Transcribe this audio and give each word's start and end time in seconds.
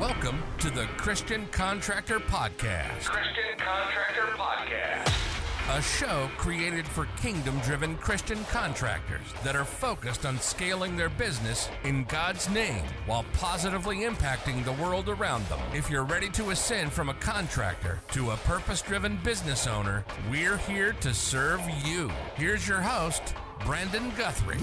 Welcome 0.00 0.42
to 0.58 0.70
the 0.70 0.86
Christian 0.96 1.46
Contractor 1.52 2.18
Podcast. 2.18 3.04
Christian 3.04 3.56
Contractor 3.56 4.36
Podcast. 4.36 5.78
A 5.78 5.80
show 5.80 6.28
created 6.36 6.84
for 6.84 7.06
kingdom 7.22 7.60
driven 7.60 7.96
Christian 7.98 8.42
contractors 8.46 9.22
that 9.44 9.54
are 9.54 9.64
focused 9.64 10.26
on 10.26 10.40
scaling 10.40 10.96
their 10.96 11.10
business 11.10 11.68
in 11.84 12.02
God's 12.04 12.50
name 12.50 12.82
while 13.06 13.24
positively 13.34 13.98
impacting 13.98 14.64
the 14.64 14.72
world 14.72 15.08
around 15.08 15.46
them. 15.46 15.60
If 15.72 15.88
you're 15.88 16.02
ready 16.02 16.28
to 16.30 16.50
ascend 16.50 16.92
from 16.92 17.08
a 17.08 17.14
contractor 17.14 18.00
to 18.14 18.32
a 18.32 18.36
purpose 18.38 18.82
driven 18.82 19.16
business 19.22 19.68
owner, 19.68 20.04
we're 20.28 20.56
here 20.56 20.94
to 21.02 21.14
serve 21.14 21.60
you. 21.84 22.10
Here's 22.34 22.66
your 22.66 22.80
host, 22.80 23.34
Brandon 23.64 24.10
Guthrie. 24.18 24.58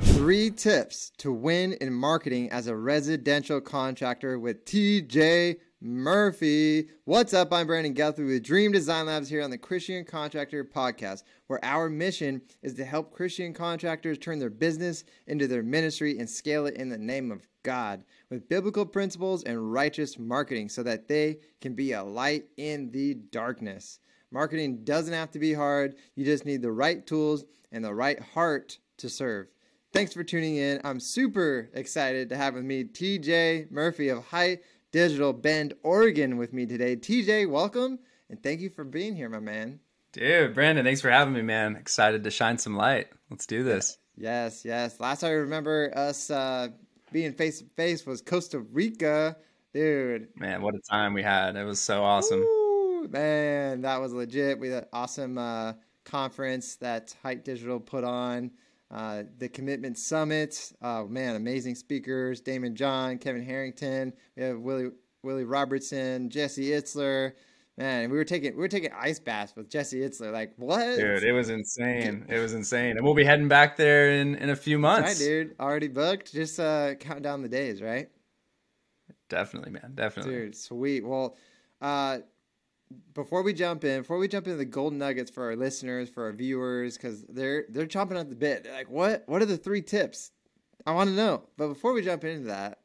Three 0.00 0.50
tips 0.50 1.12
to 1.18 1.32
win 1.32 1.74
in 1.74 1.92
marketing 1.92 2.50
as 2.50 2.66
a 2.66 2.76
residential 2.76 3.60
contractor 3.60 4.38
with 4.38 4.64
TJ 4.64 5.56
Murphy. 5.80 6.88
What's 7.04 7.34
up? 7.34 7.52
I'm 7.52 7.66
Brandon 7.66 7.94
Guthrie 7.94 8.26
with 8.26 8.42
Dream 8.42 8.72
Design 8.72 9.06
Labs 9.06 9.28
here 9.28 9.42
on 9.42 9.50
the 9.50 9.58
Christian 9.58 10.04
Contractor 10.04 10.64
Podcast, 10.64 11.22
where 11.46 11.64
our 11.64 11.88
mission 11.88 12.42
is 12.62 12.74
to 12.74 12.84
help 12.84 13.12
Christian 13.12 13.52
contractors 13.52 14.18
turn 14.18 14.38
their 14.38 14.50
business 14.50 15.04
into 15.26 15.46
their 15.46 15.62
ministry 15.62 16.18
and 16.18 16.28
scale 16.28 16.66
it 16.66 16.74
in 16.74 16.88
the 16.88 16.98
name 16.98 17.30
of 17.30 17.46
God 17.62 18.04
with 18.30 18.48
biblical 18.48 18.86
principles 18.86 19.44
and 19.44 19.72
righteous 19.72 20.18
marketing 20.18 20.68
so 20.68 20.82
that 20.82 21.08
they 21.08 21.38
can 21.60 21.74
be 21.74 21.92
a 21.92 22.02
light 22.02 22.44
in 22.56 22.90
the 22.90 23.14
darkness. 23.14 23.98
Marketing 24.30 24.84
doesn't 24.84 25.14
have 25.14 25.30
to 25.32 25.38
be 25.38 25.52
hard, 25.52 25.94
you 26.14 26.24
just 26.24 26.44
need 26.44 26.62
the 26.62 26.72
right 26.72 27.06
tools 27.06 27.44
and 27.72 27.84
the 27.84 27.94
right 27.94 28.20
heart 28.20 28.78
to 28.98 29.08
serve. 29.08 29.48
Thanks 29.96 30.12
for 30.12 30.22
tuning 30.22 30.56
in. 30.56 30.78
I'm 30.84 31.00
super 31.00 31.70
excited 31.72 32.28
to 32.28 32.36
have 32.36 32.52
with 32.52 32.64
me 32.64 32.84
TJ 32.84 33.70
Murphy 33.70 34.10
of 34.10 34.26
Hite 34.26 34.60
Digital 34.92 35.32
Bend, 35.32 35.72
Oregon, 35.82 36.36
with 36.36 36.52
me 36.52 36.66
today. 36.66 36.96
TJ, 36.96 37.48
welcome 37.48 37.98
and 38.28 38.42
thank 38.42 38.60
you 38.60 38.68
for 38.68 38.84
being 38.84 39.16
here, 39.16 39.30
my 39.30 39.40
man. 39.40 39.80
Dude, 40.12 40.52
Brandon, 40.52 40.84
thanks 40.84 41.00
for 41.00 41.08
having 41.08 41.32
me, 41.32 41.40
man. 41.40 41.76
Excited 41.76 42.24
to 42.24 42.30
shine 42.30 42.58
some 42.58 42.76
light. 42.76 43.06
Let's 43.30 43.46
do 43.46 43.64
this. 43.64 43.96
Yes, 44.18 44.66
yes. 44.66 45.00
Last 45.00 45.22
time 45.22 45.30
I 45.30 45.34
remember 45.36 45.90
us 45.96 46.30
uh, 46.30 46.68
being 47.10 47.32
face 47.32 47.60
to 47.60 47.64
face 47.74 48.04
was 48.04 48.20
Costa 48.20 48.58
Rica, 48.58 49.34
dude. 49.72 50.28
Man, 50.36 50.60
what 50.60 50.74
a 50.74 50.80
time 50.90 51.14
we 51.14 51.22
had. 51.22 51.56
It 51.56 51.64
was 51.64 51.80
so 51.80 52.04
awesome. 52.04 52.40
Woo, 52.40 53.08
man, 53.08 53.80
that 53.80 53.98
was 53.98 54.12
legit. 54.12 54.58
We 54.58 54.68
had 54.68 54.82
an 54.82 54.88
awesome 54.92 55.38
uh, 55.38 55.72
conference 56.04 56.76
that 56.76 57.16
Hite 57.22 57.46
Digital 57.46 57.80
put 57.80 58.04
on. 58.04 58.50
Uh, 58.90 59.24
the 59.38 59.48
Commitment 59.48 59.98
Summit. 59.98 60.72
Oh 60.80 61.08
man, 61.08 61.36
amazing 61.36 61.74
speakers: 61.74 62.40
Daymond 62.40 62.74
John, 62.74 63.18
Kevin 63.18 63.42
Harrington. 63.42 64.12
We 64.36 64.42
have 64.44 64.60
Willie 64.60 64.90
Willie 65.22 65.44
Robertson, 65.44 66.30
Jesse 66.30 66.70
Itzler. 66.70 67.32
Man, 67.78 68.10
we 68.10 68.16
were 68.16 68.24
taking 68.24 68.52
we 68.54 68.60
were 68.60 68.68
taking 68.68 68.92
ice 68.92 69.18
baths 69.18 69.54
with 69.56 69.68
Jesse 69.68 69.98
Itzler. 69.98 70.32
Like 70.32 70.52
what, 70.56 70.96
dude? 70.96 71.24
It 71.24 71.32
was 71.32 71.50
insane. 71.50 72.24
It 72.28 72.38
was 72.38 72.54
insane, 72.54 72.96
and 72.96 73.04
we'll 73.04 73.14
be 73.14 73.24
heading 73.24 73.48
back 73.48 73.76
there 73.76 74.12
in 74.12 74.36
in 74.36 74.50
a 74.50 74.56
few 74.56 74.78
months. 74.78 75.08
Right, 75.08 75.18
dude. 75.18 75.56
Already 75.60 75.88
booked. 75.88 76.32
Just 76.32 76.60
uh, 76.60 76.94
count 76.94 77.22
down 77.22 77.42
the 77.42 77.48
days, 77.48 77.82
right? 77.82 78.08
Definitely, 79.28 79.72
man. 79.72 79.92
Definitely, 79.94 80.32
dude. 80.32 80.56
Sweet. 80.56 81.04
Well, 81.04 81.36
uh, 81.82 82.18
before 83.14 83.42
we 83.42 83.52
jump 83.52 83.84
in, 83.84 84.00
before 84.00 84.18
we 84.18 84.28
jump 84.28 84.46
into 84.46 84.58
the 84.58 84.64
golden 84.64 84.98
nuggets 84.98 85.30
for 85.30 85.44
our 85.44 85.56
listeners, 85.56 86.08
for 86.08 86.24
our 86.24 86.32
viewers, 86.32 86.96
because 86.96 87.24
they're 87.28 87.64
they're 87.68 87.86
chomping 87.86 88.18
at 88.18 88.28
the 88.28 88.36
bit. 88.36 88.64
They're 88.64 88.72
like, 88.72 88.90
what? 88.90 89.24
What 89.26 89.42
are 89.42 89.46
the 89.46 89.56
three 89.56 89.82
tips? 89.82 90.30
I 90.86 90.92
want 90.92 91.10
to 91.10 91.16
know. 91.16 91.44
But 91.56 91.68
before 91.68 91.92
we 91.92 92.02
jump 92.02 92.24
into 92.24 92.46
that, 92.48 92.78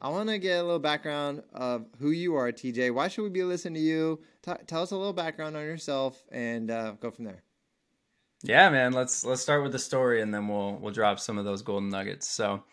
I 0.00 0.08
want 0.08 0.28
to 0.28 0.38
get 0.38 0.58
a 0.58 0.62
little 0.62 0.78
background 0.78 1.42
of 1.52 1.86
who 1.98 2.10
you 2.10 2.36
are, 2.36 2.52
TJ. 2.52 2.92
Why 2.92 3.08
should 3.08 3.22
we 3.22 3.30
be 3.30 3.42
listening 3.42 3.74
to 3.74 3.80
you? 3.80 4.20
T- 4.42 4.52
tell 4.66 4.82
us 4.82 4.90
a 4.90 4.96
little 4.96 5.12
background 5.12 5.56
on 5.56 5.62
yourself, 5.62 6.22
and 6.30 6.70
uh, 6.70 6.92
go 7.00 7.10
from 7.10 7.24
there. 7.24 7.42
Yeah, 8.42 8.68
man. 8.70 8.92
Let's 8.92 9.24
let's 9.24 9.42
start 9.42 9.62
with 9.62 9.72
the 9.72 9.78
story, 9.78 10.20
and 10.20 10.34
then 10.34 10.48
we'll 10.48 10.76
we'll 10.76 10.92
drop 10.92 11.20
some 11.20 11.38
of 11.38 11.44
those 11.44 11.62
golden 11.62 11.88
nuggets. 11.88 12.28
So 12.28 12.64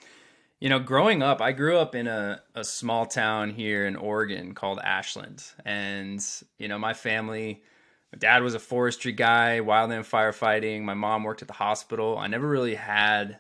you 0.59 0.67
know, 0.67 0.79
growing 0.79 1.23
up, 1.23 1.41
I 1.41 1.53
grew 1.53 1.77
up 1.77 1.95
in 1.95 2.07
a, 2.07 2.41
a 2.53 2.63
small 2.63 3.05
town 3.05 3.51
here 3.51 3.87
in 3.87 3.95
Oregon 3.95 4.53
called 4.53 4.79
Ashland. 4.79 5.43
And, 5.65 6.25
you 6.57 6.67
know, 6.67 6.77
my 6.77 6.93
family, 6.93 7.63
my 8.11 8.19
dad 8.19 8.43
was 8.43 8.55
a 8.55 8.59
forestry 8.59 9.13
guy, 9.13 9.61
wildland 9.61 10.09
firefighting. 10.09 10.81
My 10.81 10.95
mom 10.95 11.23
worked 11.23 11.41
at 11.41 11.47
the 11.47 11.53
hospital. 11.53 12.17
I 12.17 12.27
never 12.27 12.47
really 12.47 12.75
had 12.75 13.39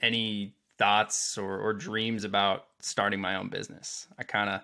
any 0.00 0.54
thoughts 0.78 1.36
or, 1.36 1.58
or 1.58 1.72
dreams 1.72 2.22
about 2.22 2.66
starting 2.78 3.20
my 3.20 3.34
own 3.34 3.48
business. 3.48 4.06
I 4.16 4.22
kind 4.22 4.48
of 4.48 4.60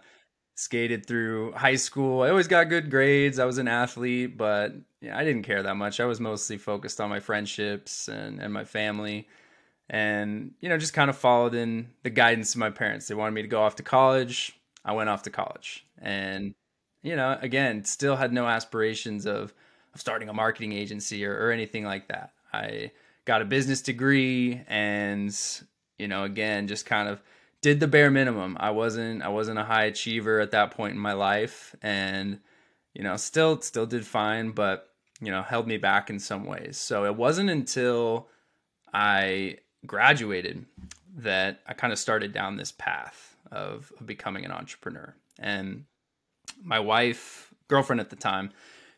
skated 0.54 1.04
through 1.04 1.52
high 1.52 1.76
school. 1.76 2.22
I 2.22 2.30
always 2.30 2.48
got 2.48 2.68
good 2.68 2.90
grades. 2.90 3.40
I 3.40 3.44
was 3.44 3.58
an 3.58 3.68
athlete, 3.68 4.36
but 4.36 4.72
yeah, 5.00 5.18
I 5.18 5.24
didn't 5.24 5.44
care 5.44 5.64
that 5.64 5.76
much. 5.76 5.98
I 5.98 6.04
was 6.04 6.20
mostly 6.20 6.58
focused 6.58 7.00
on 7.00 7.10
my 7.10 7.20
friendships 7.20 8.06
and, 8.06 8.40
and 8.40 8.52
my 8.52 8.64
family 8.64 9.26
and 9.90 10.52
you 10.60 10.68
know 10.68 10.78
just 10.78 10.92
kind 10.92 11.10
of 11.10 11.16
followed 11.16 11.54
in 11.54 11.88
the 12.02 12.10
guidance 12.10 12.54
of 12.54 12.58
my 12.58 12.70
parents. 12.70 13.08
They 13.08 13.14
wanted 13.14 13.32
me 13.32 13.42
to 13.42 13.48
go 13.48 13.62
off 13.62 13.76
to 13.76 13.82
college. 13.82 14.58
I 14.84 14.92
went 14.92 15.08
off 15.08 15.22
to 15.22 15.30
college. 15.30 15.86
And 16.00 16.54
you 17.02 17.16
know 17.16 17.38
again 17.40 17.84
still 17.84 18.16
had 18.16 18.32
no 18.32 18.46
aspirations 18.46 19.26
of 19.26 19.54
of 19.94 20.00
starting 20.00 20.28
a 20.28 20.34
marketing 20.34 20.72
agency 20.72 21.24
or, 21.24 21.46
or 21.46 21.50
anything 21.50 21.84
like 21.84 22.08
that. 22.08 22.32
I 22.52 22.92
got 23.24 23.42
a 23.42 23.46
business 23.46 23.80
degree 23.80 24.62
and 24.68 25.34
you 25.98 26.08
know 26.08 26.24
again 26.24 26.66
just 26.66 26.86
kind 26.86 27.08
of 27.08 27.20
did 27.62 27.80
the 27.80 27.88
bare 27.88 28.10
minimum. 28.10 28.56
I 28.60 28.70
wasn't 28.70 29.22
i 29.22 29.28
wasn't 29.28 29.58
a 29.58 29.64
high 29.64 29.84
achiever 29.84 30.40
at 30.40 30.50
that 30.50 30.72
point 30.72 30.94
in 30.94 31.00
my 31.00 31.14
life 31.14 31.74
and 31.82 32.40
you 32.94 33.02
know 33.02 33.16
still 33.16 33.60
still 33.62 33.86
did 33.86 34.06
fine 34.06 34.50
but 34.50 34.90
you 35.20 35.30
know 35.30 35.42
held 35.42 35.66
me 35.66 35.78
back 35.78 36.10
in 36.10 36.18
some 36.18 36.44
ways. 36.44 36.76
So 36.76 37.06
it 37.06 37.16
wasn't 37.16 37.48
until 37.48 38.28
i 38.92 39.56
graduated 39.86 40.64
that 41.16 41.60
I 41.66 41.74
kind 41.74 41.92
of 41.92 41.98
started 41.98 42.32
down 42.32 42.56
this 42.56 42.72
path 42.72 43.36
of, 43.50 43.92
of 43.98 44.06
becoming 44.06 44.44
an 44.44 44.52
entrepreneur. 44.52 45.14
And 45.38 45.84
my 46.62 46.80
wife, 46.80 47.52
girlfriend 47.68 48.00
at 48.00 48.10
the 48.10 48.16
time, 48.16 48.50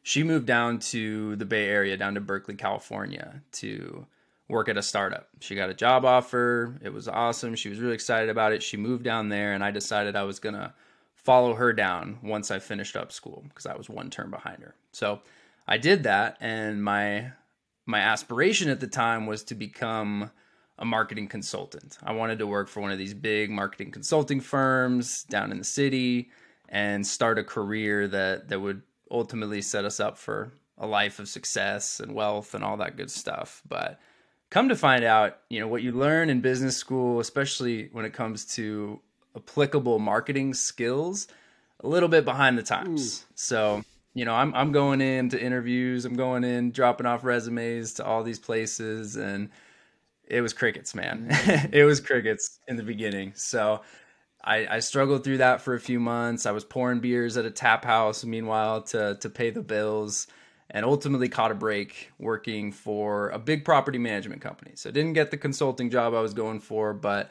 she 0.02 0.22
moved 0.22 0.46
down 0.46 0.78
to 0.78 1.36
the 1.36 1.44
Bay 1.44 1.68
Area, 1.68 1.96
down 1.96 2.14
to 2.14 2.20
Berkeley, 2.20 2.54
California, 2.54 3.42
to 3.52 4.06
work 4.48 4.68
at 4.68 4.76
a 4.76 4.82
startup. 4.82 5.28
She 5.40 5.54
got 5.54 5.70
a 5.70 5.74
job 5.74 6.04
offer. 6.04 6.78
It 6.82 6.92
was 6.92 7.06
awesome. 7.06 7.54
She 7.54 7.68
was 7.68 7.78
really 7.78 7.94
excited 7.94 8.28
about 8.28 8.52
it. 8.52 8.62
She 8.62 8.76
moved 8.76 9.04
down 9.04 9.28
there, 9.28 9.52
and 9.52 9.62
I 9.62 9.70
decided 9.70 10.16
I 10.16 10.24
was 10.24 10.40
going 10.40 10.54
to 10.54 10.72
follow 11.14 11.54
her 11.54 11.72
down 11.72 12.18
once 12.22 12.50
I 12.50 12.58
finished 12.58 12.96
up 12.96 13.12
school 13.12 13.44
because 13.48 13.66
I 13.66 13.76
was 13.76 13.88
one 13.88 14.10
term 14.10 14.30
behind 14.30 14.62
her. 14.62 14.74
So 14.92 15.20
I 15.68 15.76
did 15.76 16.02
that, 16.04 16.36
and 16.40 16.82
my 16.82 17.32
my 17.86 18.00
aspiration 18.00 18.68
at 18.68 18.80
the 18.80 18.86
time 18.86 19.26
was 19.26 19.42
to 19.44 19.54
become 19.54 20.30
a 20.80 20.84
marketing 20.84 21.28
consultant. 21.28 21.98
I 22.02 22.12
wanted 22.12 22.38
to 22.38 22.46
work 22.46 22.68
for 22.68 22.80
one 22.80 22.90
of 22.90 22.98
these 22.98 23.14
big 23.14 23.50
marketing 23.50 23.90
consulting 23.90 24.40
firms 24.40 25.24
down 25.24 25.52
in 25.52 25.58
the 25.58 25.64
city 25.64 26.30
and 26.70 27.06
start 27.06 27.38
a 27.38 27.44
career 27.44 28.08
that 28.08 28.48
that 28.48 28.60
would 28.60 28.82
ultimately 29.10 29.60
set 29.60 29.84
us 29.84 30.00
up 30.00 30.16
for 30.16 30.52
a 30.78 30.86
life 30.86 31.18
of 31.18 31.28
success 31.28 32.00
and 32.00 32.14
wealth 32.14 32.54
and 32.54 32.64
all 32.64 32.78
that 32.78 32.96
good 32.96 33.10
stuff. 33.10 33.60
But 33.68 34.00
come 34.48 34.70
to 34.70 34.76
find 34.76 35.04
out, 35.04 35.38
you 35.50 35.60
know, 35.60 35.68
what 35.68 35.82
you 35.82 35.92
learn 35.92 36.30
in 36.30 36.40
business 36.40 36.76
school, 36.76 37.20
especially 37.20 37.90
when 37.92 38.06
it 38.06 38.14
comes 38.14 38.46
to 38.54 39.00
applicable 39.36 39.98
marketing 39.98 40.54
skills, 40.54 41.28
a 41.80 41.88
little 41.88 42.08
bit 42.08 42.24
behind 42.24 42.56
the 42.56 42.62
times. 42.62 43.20
Ooh. 43.20 43.32
So, 43.34 43.82
you 44.14 44.24
know, 44.24 44.34
I'm 44.34 44.54
I'm 44.54 44.72
going 44.72 45.02
into 45.02 45.38
interviews, 45.38 46.06
I'm 46.06 46.16
going 46.16 46.44
in 46.44 46.72
dropping 46.72 47.06
off 47.06 47.22
resumes 47.22 47.92
to 47.94 48.04
all 48.04 48.22
these 48.22 48.38
places 48.38 49.16
and 49.16 49.50
it 50.30 50.40
was 50.40 50.52
crickets, 50.52 50.94
man. 50.94 51.28
Mm-hmm. 51.28 51.72
it 51.74 51.84
was 51.84 52.00
crickets 52.00 52.60
in 52.68 52.76
the 52.76 52.82
beginning. 52.82 53.32
So 53.34 53.82
I, 54.42 54.66
I, 54.76 54.78
struggled 54.80 55.24
through 55.24 55.38
that 55.38 55.60
for 55.60 55.74
a 55.74 55.80
few 55.80 56.00
months. 56.00 56.46
I 56.46 56.52
was 56.52 56.64
pouring 56.64 57.00
beers 57.00 57.36
at 57.36 57.44
a 57.44 57.50
tap 57.50 57.84
house, 57.84 58.24
meanwhile, 58.24 58.82
to 58.82 59.18
to 59.20 59.28
pay 59.28 59.50
the 59.50 59.62
bills, 59.62 60.28
and 60.70 60.84
ultimately 60.84 61.28
caught 61.28 61.50
a 61.50 61.54
break 61.54 62.10
working 62.18 62.72
for 62.72 63.28
a 63.30 63.38
big 63.38 63.64
property 63.64 63.98
management 63.98 64.40
company. 64.40 64.72
So 64.76 64.88
I 64.88 64.92
didn't 64.92 65.12
get 65.12 65.30
the 65.30 65.36
consulting 65.36 65.90
job 65.90 66.14
I 66.14 66.20
was 66.20 66.32
going 66.32 66.60
for, 66.60 66.94
but 66.94 67.30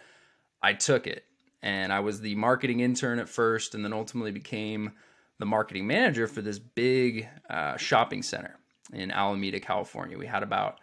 I 0.61 0.73
took 0.73 1.07
it, 1.07 1.23
and 1.63 1.91
I 1.91 2.01
was 2.01 2.21
the 2.21 2.35
marketing 2.35 2.81
intern 2.81 3.17
at 3.19 3.29
first, 3.29 3.73
and 3.73 3.83
then 3.83 3.93
ultimately 3.93 4.31
became 4.31 4.91
the 5.39 5.45
marketing 5.45 5.87
manager 5.87 6.27
for 6.27 6.41
this 6.41 6.59
big 6.59 7.27
uh, 7.49 7.77
shopping 7.77 8.21
center 8.21 8.57
in 8.93 9.09
Alameda, 9.09 9.59
California. 9.59 10.17
We 10.17 10.27
had 10.27 10.43
about 10.43 10.79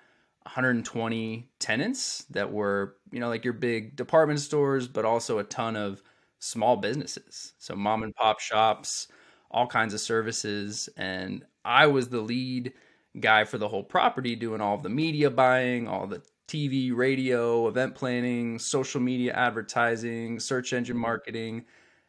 120 0.47 1.51
tenants 1.59 2.25
that 2.31 2.53
were, 2.53 2.97
you 3.11 3.19
know, 3.19 3.29
like 3.29 3.45
your 3.45 3.53
big 3.53 3.97
department 3.97 4.39
stores, 4.39 4.87
but 4.87 5.05
also 5.05 5.39
a 5.39 5.45
ton 5.45 5.75
of 5.77 6.03
small 6.39 6.77
businesses. 6.77 7.55
So 7.59 7.75
mom 7.75 8.05
and 8.05 8.15
pop 8.15 8.39
shops, 8.39 9.09
all 9.51 9.67
kinds 9.67 9.93
of 9.93 10.01
services. 10.01 10.89
And 10.97 11.45
I 11.65 11.89
was 11.89 12.09
the 12.09 12.21
lead 12.21 12.75
guy 13.19 13.45
for 13.45 13.59
the 13.59 13.69
whole 13.69 13.83
property, 13.83 14.37
doing 14.37 14.61
all 14.61 14.79
the 14.79 14.89
media 14.89 15.31
buying, 15.31 15.89
all 15.89 16.07
the 16.07 16.23
TV, 16.47 16.95
radio, 16.95 17.67
event 17.67 17.97
planning, 17.97 18.61
social 18.61 19.01
media 19.01 19.33
advertising, 19.33 20.39
search 20.39 20.73
engine 20.73 20.95
mm-hmm. 20.95 21.03
marketing 21.03 21.65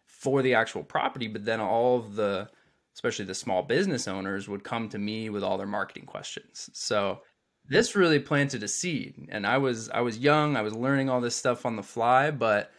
for 0.06 0.44
the 0.44 0.54
actual 0.54 0.84
property. 0.84 1.28
But 1.28 1.44
then 1.44 1.60
all 1.60 1.98
of 1.98 2.16
the, 2.16 2.50
especially 2.94 3.26
the 3.26 3.34
small 3.34 3.64
business 3.64 4.08
owners, 4.08 4.48
would 4.48 4.64
come 4.64 4.90
to 4.90 5.00
me 5.00 5.32
with 5.32 5.44
all 5.44 5.58
their 5.58 5.66
marketing 5.66 6.06
questions. 6.06 6.70
So 6.74 7.22
this 7.70 7.96
really 7.96 8.20
planted 8.20 8.64
a 8.64 8.68
seed. 8.68 9.28
And 9.30 9.46
I 9.46 9.58
was 9.58 9.90
I 9.90 10.02
was 10.02 10.18
young, 10.18 10.56
I 10.56 10.62
was 10.62 10.74
learning 10.74 11.10
all 11.10 11.22
this 11.22 11.36
stuff 11.36 11.66
on 11.66 11.76
the 11.76 11.84
fly, 11.84 12.32
but 12.32 12.72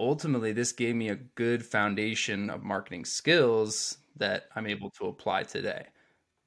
ultimately 0.00 0.52
this 0.52 0.72
gave 0.72 0.94
me 0.94 1.08
a 1.08 1.16
good 1.16 1.64
foundation 1.64 2.50
of 2.50 2.62
marketing 2.62 3.04
skills 3.04 3.98
that 4.16 4.44
I'm 4.54 4.66
able 4.66 4.90
to 4.90 5.06
apply 5.06 5.44
today. 5.44 5.86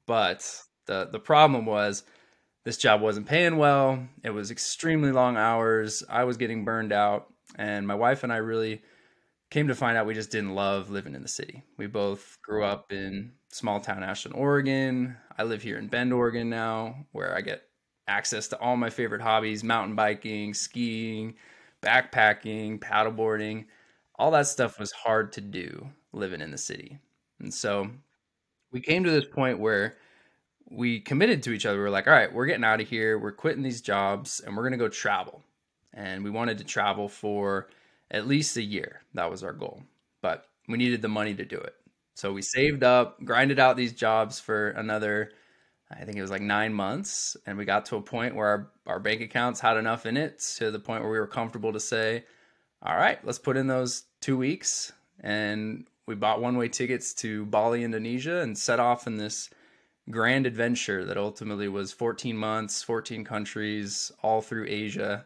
But 0.06 0.48
the 0.86 1.08
the 1.10 1.20
problem 1.20 1.66
was 1.66 2.04
this 2.64 2.76
job 2.76 3.00
wasn't 3.00 3.26
paying 3.26 3.56
well. 3.56 4.06
It 4.24 4.30
was 4.30 4.50
extremely 4.50 5.12
long 5.12 5.36
hours. 5.36 6.02
I 6.08 6.24
was 6.24 6.36
getting 6.36 6.64
burned 6.64 6.92
out, 6.92 7.26
and 7.56 7.86
my 7.86 7.94
wife 7.94 8.22
and 8.22 8.32
I 8.32 8.36
really 8.36 8.82
came 9.50 9.68
to 9.68 9.74
find 9.74 9.98
out 9.98 10.06
we 10.06 10.14
just 10.14 10.30
didn't 10.30 10.54
love 10.54 10.88
living 10.88 11.14
in 11.14 11.22
the 11.22 11.28
city. 11.28 11.62
We 11.76 11.86
both 11.86 12.38
grew 12.42 12.64
up 12.64 12.90
in 12.90 13.32
small 13.50 13.80
town 13.80 14.02
Ashland, 14.02 14.36
Oregon. 14.36 15.16
I 15.36 15.42
live 15.42 15.62
here 15.62 15.76
in 15.76 15.88
Bend, 15.88 16.12
Oregon 16.12 16.48
now, 16.48 17.04
where 17.12 17.36
I 17.36 17.42
get 17.42 17.62
access 18.08 18.48
to 18.48 18.58
all 18.58 18.76
my 18.76 18.90
favorite 18.90 19.22
hobbies, 19.22 19.62
mountain 19.62 19.94
biking, 19.94 20.54
skiing, 20.54 21.34
backpacking, 21.82 22.78
paddleboarding. 22.78 23.66
All 24.16 24.30
that 24.32 24.46
stuff 24.46 24.78
was 24.78 24.92
hard 24.92 25.32
to 25.32 25.40
do 25.40 25.88
living 26.12 26.40
in 26.40 26.50
the 26.50 26.58
city. 26.58 26.98
And 27.40 27.52
so 27.52 27.90
we 28.70 28.80
came 28.80 29.04
to 29.04 29.10
this 29.10 29.24
point 29.24 29.58
where 29.58 29.96
we 30.70 31.00
committed 31.00 31.42
to 31.42 31.52
each 31.52 31.66
other. 31.66 31.78
We 31.78 31.84
were 31.84 31.90
like, 31.90 32.06
all 32.06 32.14
right, 32.14 32.32
we're 32.32 32.46
getting 32.46 32.64
out 32.64 32.80
of 32.80 32.88
here. 32.88 33.18
We're 33.18 33.32
quitting 33.32 33.62
these 33.62 33.80
jobs 33.80 34.40
and 34.40 34.56
we're 34.56 34.62
going 34.62 34.72
to 34.72 34.78
go 34.78 34.88
travel. 34.88 35.42
And 35.92 36.24
we 36.24 36.30
wanted 36.30 36.58
to 36.58 36.64
travel 36.64 37.08
for 37.08 37.68
at 38.10 38.26
least 38.26 38.56
a 38.56 38.62
year. 38.62 39.02
That 39.14 39.30
was 39.30 39.42
our 39.42 39.52
goal. 39.52 39.82
But 40.22 40.46
we 40.68 40.78
needed 40.78 41.02
the 41.02 41.08
money 41.08 41.34
to 41.34 41.44
do 41.44 41.58
it. 41.58 41.74
So 42.14 42.32
we 42.32 42.42
saved 42.42 42.84
up, 42.84 43.22
grinded 43.24 43.58
out 43.58 43.76
these 43.76 43.92
jobs 43.92 44.38
for 44.38 44.70
another, 44.70 45.32
I 46.00 46.04
think 46.04 46.16
it 46.16 46.22
was 46.22 46.30
like 46.30 46.42
nine 46.42 46.72
months. 46.72 47.36
And 47.46 47.58
we 47.58 47.64
got 47.64 47.86
to 47.86 47.96
a 47.96 48.02
point 48.02 48.34
where 48.34 48.46
our, 48.46 48.70
our 48.86 49.00
bank 49.00 49.20
accounts 49.20 49.60
had 49.60 49.76
enough 49.76 50.06
in 50.06 50.16
it 50.16 50.40
to 50.56 50.70
the 50.70 50.78
point 50.78 51.02
where 51.02 51.12
we 51.12 51.18
were 51.18 51.26
comfortable 51.26 51.72
to 51.72 51.80
say, 51.80 52.24
all 52.82 52.96
right, 52.96 53.24
let's 53.24 53.38
put 53.38 53.56
in 53.56 53.66
those 53.66 54.04
two 54.20 54.36
weeks. 54.36 54.92
And 55.20 55.86
we 56.06 56.14
bought 56.14 56.40
one 56.40 56.56
way 56.56 56.68
tickets 56.68 57.14
to 57.14 57.46
Bali, 57.46 57.84
Indonesia, 57.84 58.40
and 58.40 58.56
set 58.56 58.80
off 58.80 59.06
in 59.06 59.16
this 59.16 59.50
grand 60.10 60.46
adventure 60.46 61.04
that 61.04 61.16
ultimately 61.16 61.68
was 61.68 61.92
14 61.92 62.36
months, 62.36 62.82
14 62.82 63.24
countries, 63.24 64.10
all 64.22 64.40
through 64.40 64.66
Asia. 64.68 65.24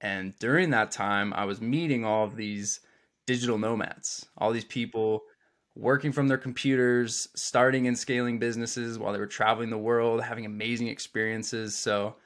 And 0.00 0.38
during 0.38 0.70
that 0.70 0.92
time, 0.92 1.32
I 1.34 1.44
was 1.44 1.60
meeting 1.60 2.04
all 2.04 2.24
of 2.24 2.36
these 2.36 2.80
digital 3.26 3.58
nomads, 3.58 4.26
all 4.38 4.52
these 4.52 4.64
people 4.64 5.24
working 5.76 6.10
from 6.10 6.26
their 6.26 6.38
computers, 6.38 7.28
starting 7.34 7.86
and 7.86 7.98
scaling 7.98 8.38
businesses 8.38 8.98
while 8.98 9.12
they 9.12 9.18
were 9.18 9.26
traveling 9.26 9.70
the 9.70 9.78
world, 9.78 10.22
having 10.22 10.46
amazing 10.46 10.88
experiences. 10.88 11.76
So 11.76 12.16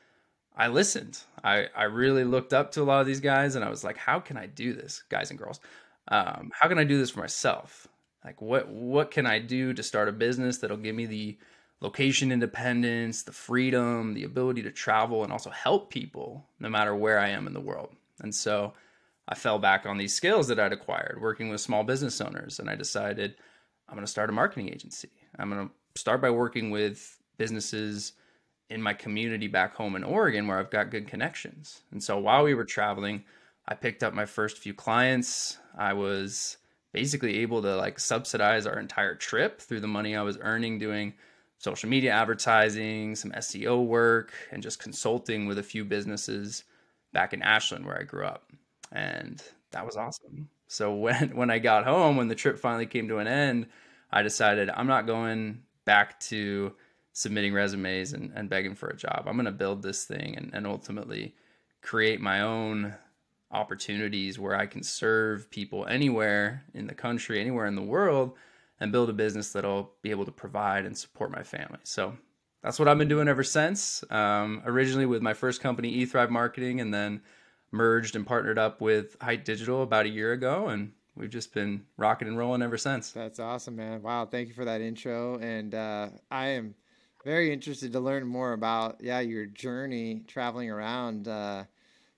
I 0.56 0.69
listened. 0.69 1.19
I, 1.43 1.67
I 1.76 1.85
really 1.85 2.25
looked 2.25 2.52
up 2.52 2.70
to 2.73 2.82
a 2.82 2.85
lot 2.85 3.00
of 3.00 3.06
these 3.06 3.20
guys 3.20 3.56
and 3.56 3.64
I 3.64 3.69
was 3.69 3.82
like, 3.82 3.97
how 3.97 4.20
can 4.20 4.37
I 4.37 4.47
do 4.47 4.73
this, 4.73 5.02
guys 5.08 5.31
and 5.31 5.38
girls? 5.38 5.61
Um, 6.08 6.50
how 6.55 6.69
can 6.69 6.79
I 6.79 6.85
do 6.85 6.99
this 6.99 7.11
for 7.11 7.20
myself? 7.20 7.88
Like 8.25 8.41
what 8.41 8.69
what 8.69 9.11
can 9.11 9.26
I 9.26 9.38
do 9.38 9.73
to 9.73 9.82
start 9.82 10.08
a 10.08 10.12
business 10.12 10.58
that'll 10.58 10.76
give 10.76 10.94
me 10.94 11.06
the 11.06 11.38
location 11.81 12.31
independence, 12.31 13.23
the 13.23 13.32
freedom, 13.32 14.12
the 14.12 14.25
ability 14.25 14.62
to 14.62 14.70
travel, 14.70 15.25
and 15.25 15.32
also 15.32 15.50
help 15.50 15.91
people 15.91 16.44
no 16.58 16.69
matter 16.69 16.94
where 16.94 17.19
I 17.19 17.31
am 17.31 17.47
in 17.47 17.55
the 17.55 17.61
world. 17.61 17.94
And 18.20 18.35
so 18.35 18.75
I 19.31 19.37
fell 19.37 19.61
back 19.61 19.87
on 19.87 19.97
these 19.97 20.12
skills 20.12 20.49
that 20.49 20.59
I'd 20.59 20.73
acquired 20.73 21.19
working 21.21 21.49
with 21.49 21.61
small 21.61 21.85
business 21.85 22.21
owners. 22.21 22.59
And 22.59 22.69
I 22.69 22.75
decided 22.75 23.37
I'm 23.88 23.94
going 23.94 24.05
to 24.05 24.11
start 24.11 24.29
a 24.29 24.32
marketing 24.32 24.69
agency. 24.69 25.11
I'm 25.38 25.50
going 25.50 25.69
to 25.69 26.00
start 26.00 26.21
by 26.21 26.31
working 26.31 26.71
with 26.71 27.17
businesses 27.38 28.12
in 28.69 28.82
my 28.82 28.93
community 28.93 29.47
back 29.47 29.75
home 29.75 29.94
in 29.94 30.05
Oregon 30.05 30.47
where 30.47 30.59
I've 30.59 30.71
got 30.71 30.91
good 30.91 31.06
connections. 31.06 31.82
And 31.93 32.03
so 32.03 32.19
while 32.19 32.43
we 32.43 32.55
were 32.55 32.65
traveling, 32.65 33.25
I 33.69 33.75
picked 33.75 34.03
up 34.03 34.15
my 34.15 34.27
first 34.27 34.59
few 34.59 34.75
clients. 34.75 35.59
I 35.79 35.93
was 35.93 36.56
basically 36.93 37.38
able 37.38 37.62
to 37.62 37.76
like 37.76 38.00
subsidize 38.00 38.67
our 38.67 38.81
entire 38.81 39.15
trip 39.15 39.61
through 39.61 39.81
the 39.81 39.87
money 39.87 40.17
I 40.17 40.23
was 40.23 40.38
earning 40.41 40.79
doing 40.81 41.15
social 41.59 41.88
media 41.88 42.12
advertising, 42.12 43.15
some 43.15 43.31
SEO 43.33 43.87
work, 43.87 44.33
and 44.50 44.62
just 44.62 44.81
consulting 44.81 45.47
with 45.47 45.59
a 45.59 45.62
few 45.62 45.85
businesses 45.85 46.65
back 47.12 47.33
in 47.33 47.43
Ashland 47.43 47.87
where 47.87 47.99
I 47.99 48.03
grew 48.03 48.25
up. 48.25 48.50
And 48.93 49.43
that 49.71 49.87
was 49.87 49.97
awesome. 49.97 50.49
So 50.69 50.95
when 50.95 51.37
when 51.37 51.51
I 51.51 51.59
got 51.59 51.85
home, 51.85 52.17
when 52.17 52.29
the 52.29 52.35
trip 52.35 52.59
finally 52.59 52.87
came 52.87 53.09
to 53.09 53.19
an 53.19 53.27
end, 53.27 53.67
I 54.11 54.23
decided 54.23 54.71
I'm 54.71 54.87
not 54.87 55.07
going 55.07 55.63
back 55.85 56.21
to 56.21 56.73
submitting 57.13 57.53
resumes 57.53 58.13
and, 58.13 58.33
and 58.35 58.49
begging 58.49 58.75
for 58.75 58.89
a 58.89 58.97
job. 58.97 59.25
I'm 59.27 59.37
gonna 59.37 59.53
build 59.53 59.83
this 59.83 60.05
thing 60.05 60.37
and, 60.37 60.51
and 60.53 60.67
ultimately 60.67 61.35
create 61.83 62.21
my 62.21 62.43
own 62.43 62.95
opportunities 63.51 64.39
where 64.39 64.55
I 64.55 64.67
can 64.67 64.83
serve 64.83 65.51
people 65.51 65.87
anywhere 65.87 66.63
in 66.73 66.87
the 66.87 66.95
country, 66.95 67.41
anywhere 67.41 67.67
in 67.67 67.75
the 67.75 67.83
world 67.83 68.37
and 68.81 68.91
build 68.91 69.11
a 69.11 69.13
business 69.13 69.53
that'll 69.53 69.93
be 70.03 70.11
able 70.11 70.25
to 70.25 70.33
provide 70.33 70.87
and 70.87 70.97
support 70.97 71.31
my 71.31 71.43
family. 71.43 71.79
So 71.85 72.17
that's 72.63 72.79
what 72.79 72.89
I've 72.89 72.99
been 72.99 73.09
doing 73.09 73.29
ever 73.29 73.45
since. 73.45 74.03
Um, 74.11 74.63
originally 74.65 75.07
with 75.07 75.23
my 75.23 75.35
first 75.35 75.61
company, 75.61 76.05
eThrive 76.05 76.31
Marketing, 76.31 76.81
and 76.81 76.93
then 76.93 77.21
merged 77.73 78.17
and 78.17 78.27
partnered 78.27 78.59
up 78.59 78.81
with 78.81 79.17
Hite 79.21 79.45
Digital 79.45 79.83
about 79.83 80.07
a 80.07 80.09
year 80.09 80.33
ago, 80.33 80.69
and 80.69 80.93
we've 81.15 81.31
just 81.31 81.53
been 81.53 81.85
rocking 81.97 82.29
and 82.29 82.39
rolling 82.39 82.63
ever 82.63 82.79
since. 82.79 83.13
That's 83.13 83.39
awesome, 83.39 83.77
man. 83.77 84.03
Wow, 84.03 84.27
thank 84.27 84.49
you 84.49 84.55
for 84.55 84.65
that 84.65 84.81
intro, 84.81 85.39
and 85.39 85.75
uh, 85.75 86.09
I 86.31 86.49
am 86.49 86.75
very 87.25 87.53
interested 87.53 87.93
to 87.93 88.01
learn 88.01 88.27
more 88.27 88.53
about 88.53 89.03
yeah 89.03 89.21
your 89.21 89.47
journey 89.47 90.23
traveling 90.27 90.71
around. 90.71 91.29
Uh, 91.29 91.65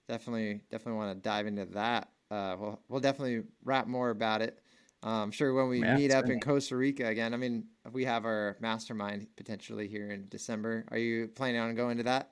definitely, 0.09 0.61
definitely 0.71 0.99
want 0.99 1.17
to 1.17 1.29
dive 1.29 1.47
into 1.47 1.67
that. 1.67 2.09
Uh, 2.31 2.57
we'll 2.59 2.81
we'll 2.89 3.01
definitely 3.01 3.43
wrap 3.65 3.87
more 3.87 4.11
about 4.11 4.43
it 4.43 4.59
I'm 5.03 5.11
um, 5.11 5.31
sure 5.33 5.53
when 5.53 5.69
we 5.69 5.81
yeah, 5.81 5.97
meet 5.97 6.13
up 6.13 6.27
in 6.27 6.39
Costa 6.39 6.77
Rica 6.77 7.07
again, 7.07 7.35
I 7.35 7.37
mean, 7.37 7.65
we 7.91 8.05
have 8.05 8.25
our 8.25 8.57
mastermind 8.61 9.27
potentially 9.37 9.89
here 9.89 10.11
in 10.11 10.29
December. 10.29 10.85
Are 10.93 10.99
you 10.99 11.27
planning 11.27 11.61
on 11.61 11.75
going 11.75 11.97
to 11.97 12.05
that? 12.05 12.31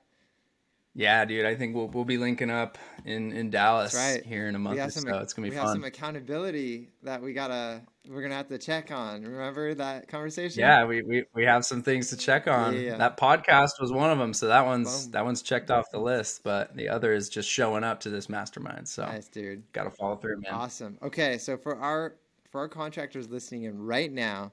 Yeah, 0.93 1.23
dude. 1.23 1.45
I 1.45 1.55
think 1.55 1.73
we'll 1.73 1.87
we'll 1.87 2.05
be 2.05 2.17
linking 2.17 2.49
up 2.49 2.77
in 3.05 3.31
in 3.31 3.49
Dallas 3.49 3.95
right. 3.95 4.25
here 4.25 4.47
in 4.47 4.55
a 4.55 4.59
month 4.59 4.79
or 4.79 4.89
some, 4.89 5.03
so. 5.03 5.19
It's 5.19 5.33
gonna 5.33 5.45
be 5.45 5.51
we 5.51 5.55
fun. 5.55 5.65
We 5.65 5.69
have 5.69 5.75
some 5.75 5.83
accountability 5.85 6.89
that 7.03 7.21
we 7.21 7.31
gotta 7.31 7.81
we're 8.09 8.21
gonna 8.21 8.35
have 8.35 8.49
to 8.49 8.57
check 8.57 8.91
on. 8.91 9.23
Remember 9.23 9.73
that 9.75 10.09
conversation? 10.09 10.59
Yeah, 10.59 10.83
we 10.85 11.01
we, 11.01 11.23
we 11.33 11.45
have 11.45 11.63
some 11.63 11.81
things 11.81 12.09
to 12.09 12.17
check 12.17 12.45
on. 12.47 12.77
Yeah. 12.77 12.97
That 12.97 13.15
podcast 13.15 13.79
was 13.79 13.93
one 13.93 14.11
of 14.11 14.17
them, 14.17 14.33
so 14.33 14.47
that 14.47 14.65
one's 14.65 15.05
Boom. 15.05 15.11
that 15.13 15.23
one's 15.23 15.41
checked 15.41 15.71
off 15.71 15.89
the 15.91 15.99
list. 15.99 16.43
But 16.43 16.75
the 16.75 16.89
other 16.89 17.13
is 17.13 17.29
just 17.29 17.47
showing 17.47 17.85
up 17.85 18.01
to 18.01 18.09
this 18.09 18.27
mastermind. 18.27 18.89
So 18.89 19.05
nice, 19.05 19.29
dude. 19.29 19.63
Got 19.71 19.85
to 19.85 19.91
follow 19.91 20.17
through, 20.17 20.41
man. 20.41 20.51
Awesome. 20.51 20.97
Okay, 21.01 21.37
so 21.37 21.55
for 21.55 21.77
our 21.77 22.15
for 22.51 22.59
our 22.59 22.67
contractors 22.67 23.29
listening 23.29 23.63
in 23.63 23.81
right 23.81 24.11
now, 24.11 24.51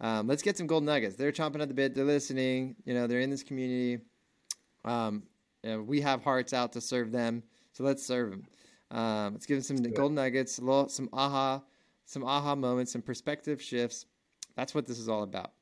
um, 0.00 0.26
let's 0.28 0.42
get 0.42 0.56
some 0.56 0.66
gold 0.66 0.84
nuggets. 0.84 1.16
They're 1.16 1.32
chomping 1.32 1.60
at 1.60 1.68
the 1.68 1.74
bit. 1.74 1.94
They're 1.94 2.06
listening. 2.06 2.76
You 2.86 2.94
know, 2.94 3.06
they're 3.06 3.20
in 3.20 3.28
this 3.28 3.42
community. 3.42 4.02
Um, 4.86 5.24
you 5.64 5.70
know, 5.70 5.82
we 5.82 6.02
have 6.02 6.22
hearts 6.22 6.52
out 6.52 6.72
to 6.74 6.80
serve 6.80 7.10
them, 7.10 7.42
so 7.72 7.84
let's 7.84 8.04
serve 8.04 8.30
them. 8.30 8.46
Um, 8.90 9.32
let's 9.32 9.46
give 9.46 9.56
them 9.56 9.78
some 9.78 9.92
gold 9.92 10.12
nuggets, 10.12 10.58
little, 10.58 10.88
some 10.88 11.08
aha, 11.12 11.62
some 12.04 12.22
aha 12.22 12.54
moments, 12.54 12.92
some 12.92 13.00
perspective 13.00 13.62
shifts. 13.62 14.04
That's 14.56 14.74
what 14.74 14.86
this 14.86 14.98
is 14.98 15.08
all 15.08 15.22
about. 15.22 15.52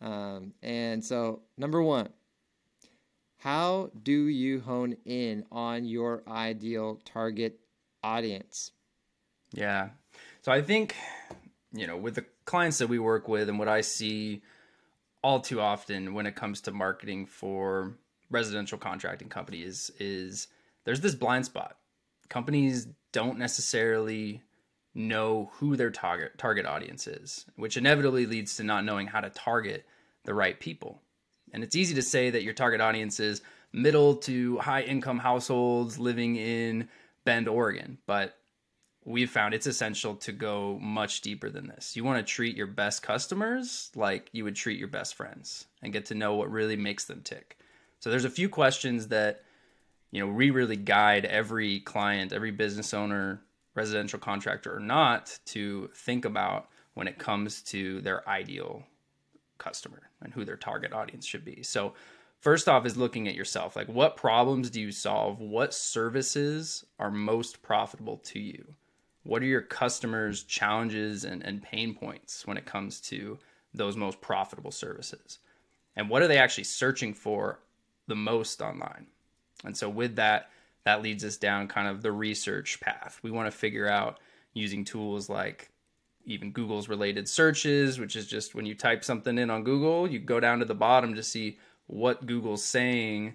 Um, 0.00 0.52
and 0.62 1.02
so, 1.02 1.42
number 1.56 1.80
one, 1.80 2.08
how 3.38 3.90
do 4.02 4.26
you 4.26 4.60
hone 4.60 4.96
in 5.04 5.44
on 5.52 5.84
your 5.84 6.24
ideal 6.26 7.00
target 7.04 7.60
audience? 8.02 8.72
Yeah, 9.52 9.90
so 10.42 10.50
I 10.50 10.60
think, 10.60 10.96
you 11.72 11.86
know, 11.86 11.96
with 11.96 12.16
the 12.16 12.24
clients 12.44 12.78
that 12.78 12.88
we 12.88 12.98
work 12.98 13.28
with 13.28 13.48
and 13.48 13.60
what 13.60 13.68
I 13.68 13.82
see 13.82 14.42
all 15.22 15.40
too 15.40 15.60
often 15.60 16.14
when 16.14 16.26
it 16.26 16.34
comes 16.34 16.60
to 16.62 16.72
marketing 16.72 17.26
for 17.26 17.94
residential 18.30 18.78
contracting 18.78 19.28
companies 19.28 19.90
is 19.98 20.48
there's 20.84 21.00
this 21.00 21.14
blind 21.14 21.44
spot. 21.46 21.76
Companies 22.28 22.88
don't 23.12 23.38
necessarily 23.38 24.42
know 24.94 25.50
who 25.54 25.76
their 25.76 25.90
target 25.90 26.38
target 26.38 26.66
audience 26.66 27.06
is, 27.06 27.44
which 27.56 27.76
inevitably 27.76 28.26
leads 28.26 28.56
to 28.56 28.64
not 28.64 28.84
knowing 28.84 29.06
how 29.06 29.20
to 29.20 29.30
target 29.30 29.84
the 30.24 30.34
right 30.34 30.58
people. 30.58 31.00
And 31.52 31.62
it's 31.62 31.76
easy 31.76 31.94
to 31.94 32.02
say 32.02 32.30
that 32.30 32.42
your 32.42 32.54
target 32.54 32.80
audience 32.80 33.20
is 33.20 33.42
middle 33.72 34.16
to 34.16 34.58
high 34.58 34.82
income 34.82 35.18
households 35.18 35.98
living 35.98 36.36
in 36.36 36.88
Bend, 37.24 37.48
Oregon, 37.48 37.98
but 38.06 38.38
we've 39.04 39.30
found 39.30 39.54
it's 39.54 39.66
essential 39.66 40.16
to 40.16 40.32
go 40.32 40.78
much 40.80 41.20
deeper 41.20 41.48
than 41.48 41.68
this. 41.68 41.96
You 41.96 42.04
want 42.04 42.24
to 42.24 42.32
treat 42.32 42.56
your 42.56 42.66
best 42.66 43.02
customers 43.02 43.90
like 43.94 44.28
you 44.32 44.44
would 44.44 44.56
treat 44.56 44.78
your 44.78 44.88
best 44.88 45.14
friends 45.14 45.66
and 45.82 45.92
get 45.92 46.06
to 46.06 46.14
know 46.14 46.34
what 46.34 46.50
really 46.50 46.76
makes 46.76 47.04
them 47.04 47.22
tick. 47.22 47.58
So 48.00 48.10
there's 48.10 48.24
a 48.24 48.30
few 48.30 48.48
questions 48.48 49.08
that 49.08 49.42
you 50.10 50.20
know, 50.20 50.32
we 50.32 50.50
really 50.50 50.76
guide 50.76 51.24
every 51.24 51.80
client, 51.80 52.32
every 52.32 52.50
business 52.50 52.94
owner, 52.94 53.42
residential 53.74 54.18
contractor 54.18 54.74
or 54.74 54.80
not, 54.80 55.38
to 55.46 55.90
think 55.94 56.24
about 56.24 56.68
when 56.94 57.08
it 57.08 57.18
comes 57.18 57.62
to 57.62 58.00
their 58.00 58.26
ideal 58.28 58.82
customer 59.58 60.10
and 60.22 60.32
who 60.32 60.44
their 60.44 60.56
target 60.56 60.92
audience 60.92 61.26
should 61.26 61.44
be. 61.44 61.62
So, 61.62 61.94
first 62.40 62.68
off, 62.68 62.86
is 62.86 62.96
looking 62.96 63.28
at 63.28 63.34
yourself. 63.34 63.76
Like, 63.76 63.88
what 63.88 64.16
problems 64.16 64.70
do 64.70 64.80
you 64.80 64.92
solve? 64.92 65.40
What 65.40 65.74
services 65.74 66.84
are 66.98 67.10
most 67.10 67.62
profitable 67.62 68.18
to 68.18 68.38
you? 68.38 68.74
What 69.24 69.42
are 69.42 69.46
your 69.46 69.60
customers' 69.60 70.44
challenges 70.44 71.24
and, 71.24 71.44
and 71.44 71.62
pain 71.62 71.94
points 71.94 72.46
when 72.46 72.56
it 72.56 72.64
comes 72.64 73.00
to 73.02 73.38
those 73.74 73.96
most 73.96 74.20
profitable 74.20 74.70
services? 74.70 75.40
And 75.96 76.08
what 76.08 76.22
are 76.22 76.28
they 76.28 76.38
actually 76.38 76.64
searching 76.64 77.12
for 77.12 77.58
the 78.06 78.16
most 78.16 78.60
online? 78.60 79.06
And 79.64 79.76
so, 79.76 79.88
with 79.88 80.16
that, 80.16 80.50
that 80.84 81.02
leads 81.02 81.24
us 81.24 81.36
down 81.36 81.68
kind 81.68 81.88
of 81.88 82.02
the 82.02 82.12
research 82.12 82.80
path. 82.80 83.18
We 83.22 83.30
want 83.30 83.50
to 83.50 83.56
figure 83.56 83.88
out 83.88 84.18
using 84.54 84.84
tools 84.84 85.28
like 85.28 85.70
even 86.24 86.52
Google's 86.52 86.88
related 86.88 87.28
searches, 87.28 87.98
which 87.98 88.16
is 88.16 88.26
just 88.26 88.54
when 88.54 88.66
you 88.66 88.74
type 88.74 89.04
something 89.04 89.38
in 89.38 89.50
on 89.50 89.64
Google, 89.64 90.10
you 90.10 90.18
go 90.18 90.40
down 90.40 90.58
to 90.58 90.64
the 90.64 90.74
bottom 90.74 91.14
to 91.14 91.22
see 91.22 91.58
what 91.86 92.26
Google's 92.26 92.64
saying 92.64 93.34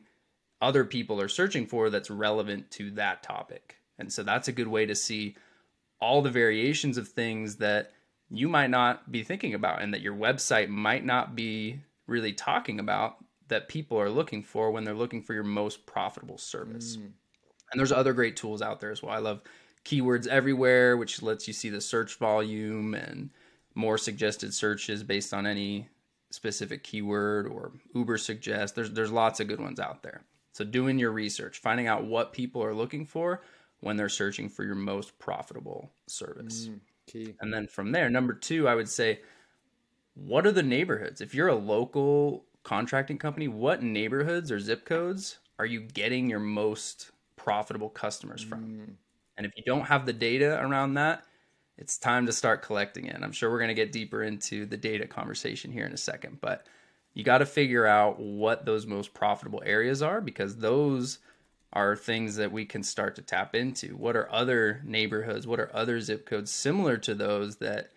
other 0.62 0.86
people 0.86 1.20
are 1.20 1.28
searching 1.28 1.66
for 1.66 1.90
that's 1.90 2.10
relevant 2.10 2.70
to 2.72 2.92
that 2.92 3.24
topic. 3.24 3.78
And 3.98 4.14
so 4.14 4.24
that's 4.24 4.48
a 4.48 4.54
good 4.54 4.68
way 4.68 4.86
to 4.86 4.96
see 4.96 5.36
all 6.00 6.22
the 6.22 6.30
variations 6.30 6.98
of 6.98 7.08
things 7.08 7.58
that 7.58 7.92
you 8.30 8.48
might 8.48 8.70
not 8.70 9.12
be 9.12 9.24
thinking 9.24 9.54
about 9.54 9.82
and 9.82 9.94
that 9.94 10.02
your 10.02 10.16
website 10.16 10.70
might 10.70 11.04
not 11.04 11.36
be 11.36 11.82
really 12.08 12.34
talking 12.34 12.80
about 12.80 13.18
that 13.52 13.68
people 13.68 14.00
are 14.00 14.10
looking 14.10 14.42
for 14.42 14.72
when 14.72 14.86
they're 14.86 14.94
looking 14.94 15.22
for 15.22 15.34
your 15.34 15.44
most 15.44 15.86
profitable 15.86 16.38
service. 16.38 16.96
Mm. 16.96 17.12
And 17.72 17.80
there's 17.80 17.92
other 17.92 18.14
great 18.14 18.38
tools 18.38 18.62
out 18.62 18.80
there 18.80 18.92
as 18.92 19.04
well. 19.04 19.12
I 19.12 19.18
love 19.18 19.42
keywords 19.84 20.26
everywhere, 20.26 20.96
which 20.96 21.22
lets 21.22 21.50
you 21.50 21.54
see 21.54 21.70
the 21.70 21.82
search 21.82 22.16
volume 22.16 22.94
and 22.94 23.30
more 23.76 23.98
suggested 23.98 24.54
searches 24.54 25.04
based 25.04 25.34
on 25.34 25.46
any 25.46 25.90
specific 26.30 26.82
keyword 26.86 27.46
or 27.46 27.74
Ubersuggest. 27.94 28.74
There's 28.74 28.92
there's 28.92 29.12
lots 29.12 29.42
of 29.42 29.50
good 29.50 29.60
ones 29.60 29.82
out 29.82 30.02
there. 30.02 30.24
So 30.54 30.64
doing 30.64 30.98
your 30.98 31.12
research, 31.12 31.60
finding 31.60 31.88
out 31.88 32.06
what 32.06 32.32
people 32.32 32.64
are 32.64 32.74
looking 32.74 33.06
for 33.06 33.42
when 33.82 33.98
they're 33.98 34.08
searching 34.08 34.48
for 34.48 34.64
your 34.64 34.76
most 34.76 35.20
profitable 35.20 35.92
service. 36.08 36.70
Mm, 36.70 36.80
key. 37.06 37.36
And 37.42 37.54
then 37.54 37.68
from 37.68 37.92
there, 37.92 38.10
number 38.10 38.34
2, 38.34 38.70
I 38.70 38.76
would 38.76 38.90
say 38.90 39.20
what 40.14 40.46
are 40.46 40.52
the 40.54 40.64
neighborhoods? 40.64 41.20
If 41.20 41.36
you're 41.36 41.50
a 41.50 41.56
local 41.56 42.46
contracting 42.64 43.18
company, 43.18 43.48
what 43.48 43.84
neighborhoods 43.84 44.52
or 44.52 44.60
zip 44.60 44.86
codes 44.86 45.40
are 45.60 45.66
you 45.66 45.82
getting 45.82 46.30
your 46.30 46.40
most 46.40 47.12
profitable 47.36 47.90
customers 47.90 48.42
from? 48.42 48.64
Mm. 48.64 48.94
And 49.38 49.46
if 49.46 49.54
you 49.56 49.64
don't 49.64 49.86
have 49.86 50.06
the 50.06 50.14
data 50.14 50.60
around 50.62 50.96
that, 50.96 51.24
it's 51.78 51.98
time 51.98 52.26
to 52.28 52.32
start 52.32 52.62
collecting 52.62 53.06
it. 53.06 53.16
And 53.16 53.24
I'm 53.24 53.32
sure 53.32 53.50
we're 53.50 53.60
going 53.60 53.70
to 53.70 53.74
get 53.74 53.92
deeper 53.92 54.24
into 54.24 54.66
the 54.66 54.78
data 54.78 55.08
conversation 55.08 55.72
here 55.72 55.86
in 55.86 55.94
a 55.94 55.98
second, 55.98 56.40
but 56.42 56.68
you 57.14 57.24
got 57.24 57.40
to 57.40 57.46
figure 57.46 57.86
out 57.86 58.20
what 58.20 58.66
those 58.66 58.86
most 58.86 59.14
profitable 59.14 59.64
areas 59.66 60.02
are 60.02 60.22
because 60.22 60.58
those 60.58 61.20
are 61.74 61.96
things 61.96 62.36
that 62.36 62.52
we 62.52 62.66
can 62.66 62.84
start 62.84 63.16
to 63.16 63.22
tap 63.22 63.56
into. 63.56 63.96
What 63.96 64.16
are 64.16 64.32
other 64.32 64.82
neighborhoods? 64.86 65.48
What 65.48 65.60
are 65.60 65.76
other 65.76 66.00
zip 66.02 66.26
codes 66.26 66.52
similar 66.52 66.98
to 66.98 67.16
those 67.16 67.58
that 67.58 67.92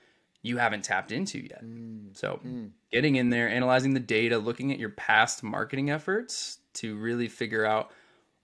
you 0.45 0.59
haven't 0.59 0.85
tapped 0.85 1.11
into 1.11 1.39
yet? 1.39 1.65
Mm. 1.65 2.17
So, 2.17 2.39
mm. 2.47 2.71
getting 2.93 3.17
in 3.17 3.31
there, 3.31 3.49
analyzing 3.49 3.95
the 3.95 4.01
data, 4.01 4.39
looking 4.39 4.71
at 4.71 4.79
your 4.79 4.91
past 4.91 5.43
marketing 5.43 5.91
efforts 5.91 6.59
to 6.75 6.97
really 6.97 7.29
figure 7.29 7.65
out 7.65 7.91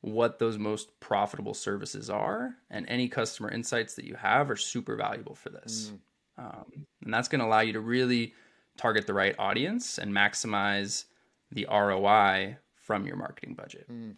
what 0.00 0.38
those 0.38 0.56
most 0.56 0.98
profitable 0.98 1.52
services 1.52 2.08
are, 2.08 2.56
and 2.70 2.88
any 2.88 3.06
customer 3.06 3.50
insights 3.50 3.94
that 3.94 4.06
you 4.06 4.14
have 4.14 4.50
are 4.50 4.56
super 4.56 4.96
valuable 4.96 5.34
for 5.34 5.50
this. 5.50 5.92
Mm. 6.38 6.44
Um, 6.44 6.86
and 7.04 7.12
that's 7.12 7.28
going 7.28 7.40
to 7.40 7.46
allow 7.46 7.60
you 7.60 7.74
to 7.74 7.80
really 7.80 8.32
target 8.78 9.06
the 9.06 9.12
right 9.12 9.34
audience 9.38 9.98
and 9.98 10.10
maximize 10.10 11.04
the 11.52 11.66
ROI 11.70 12.56
from 12.76 13.06
your 13.06 13.16
marketing 13.16 13.54
budget. 13.54 13.86
Mm. 13.92 14.14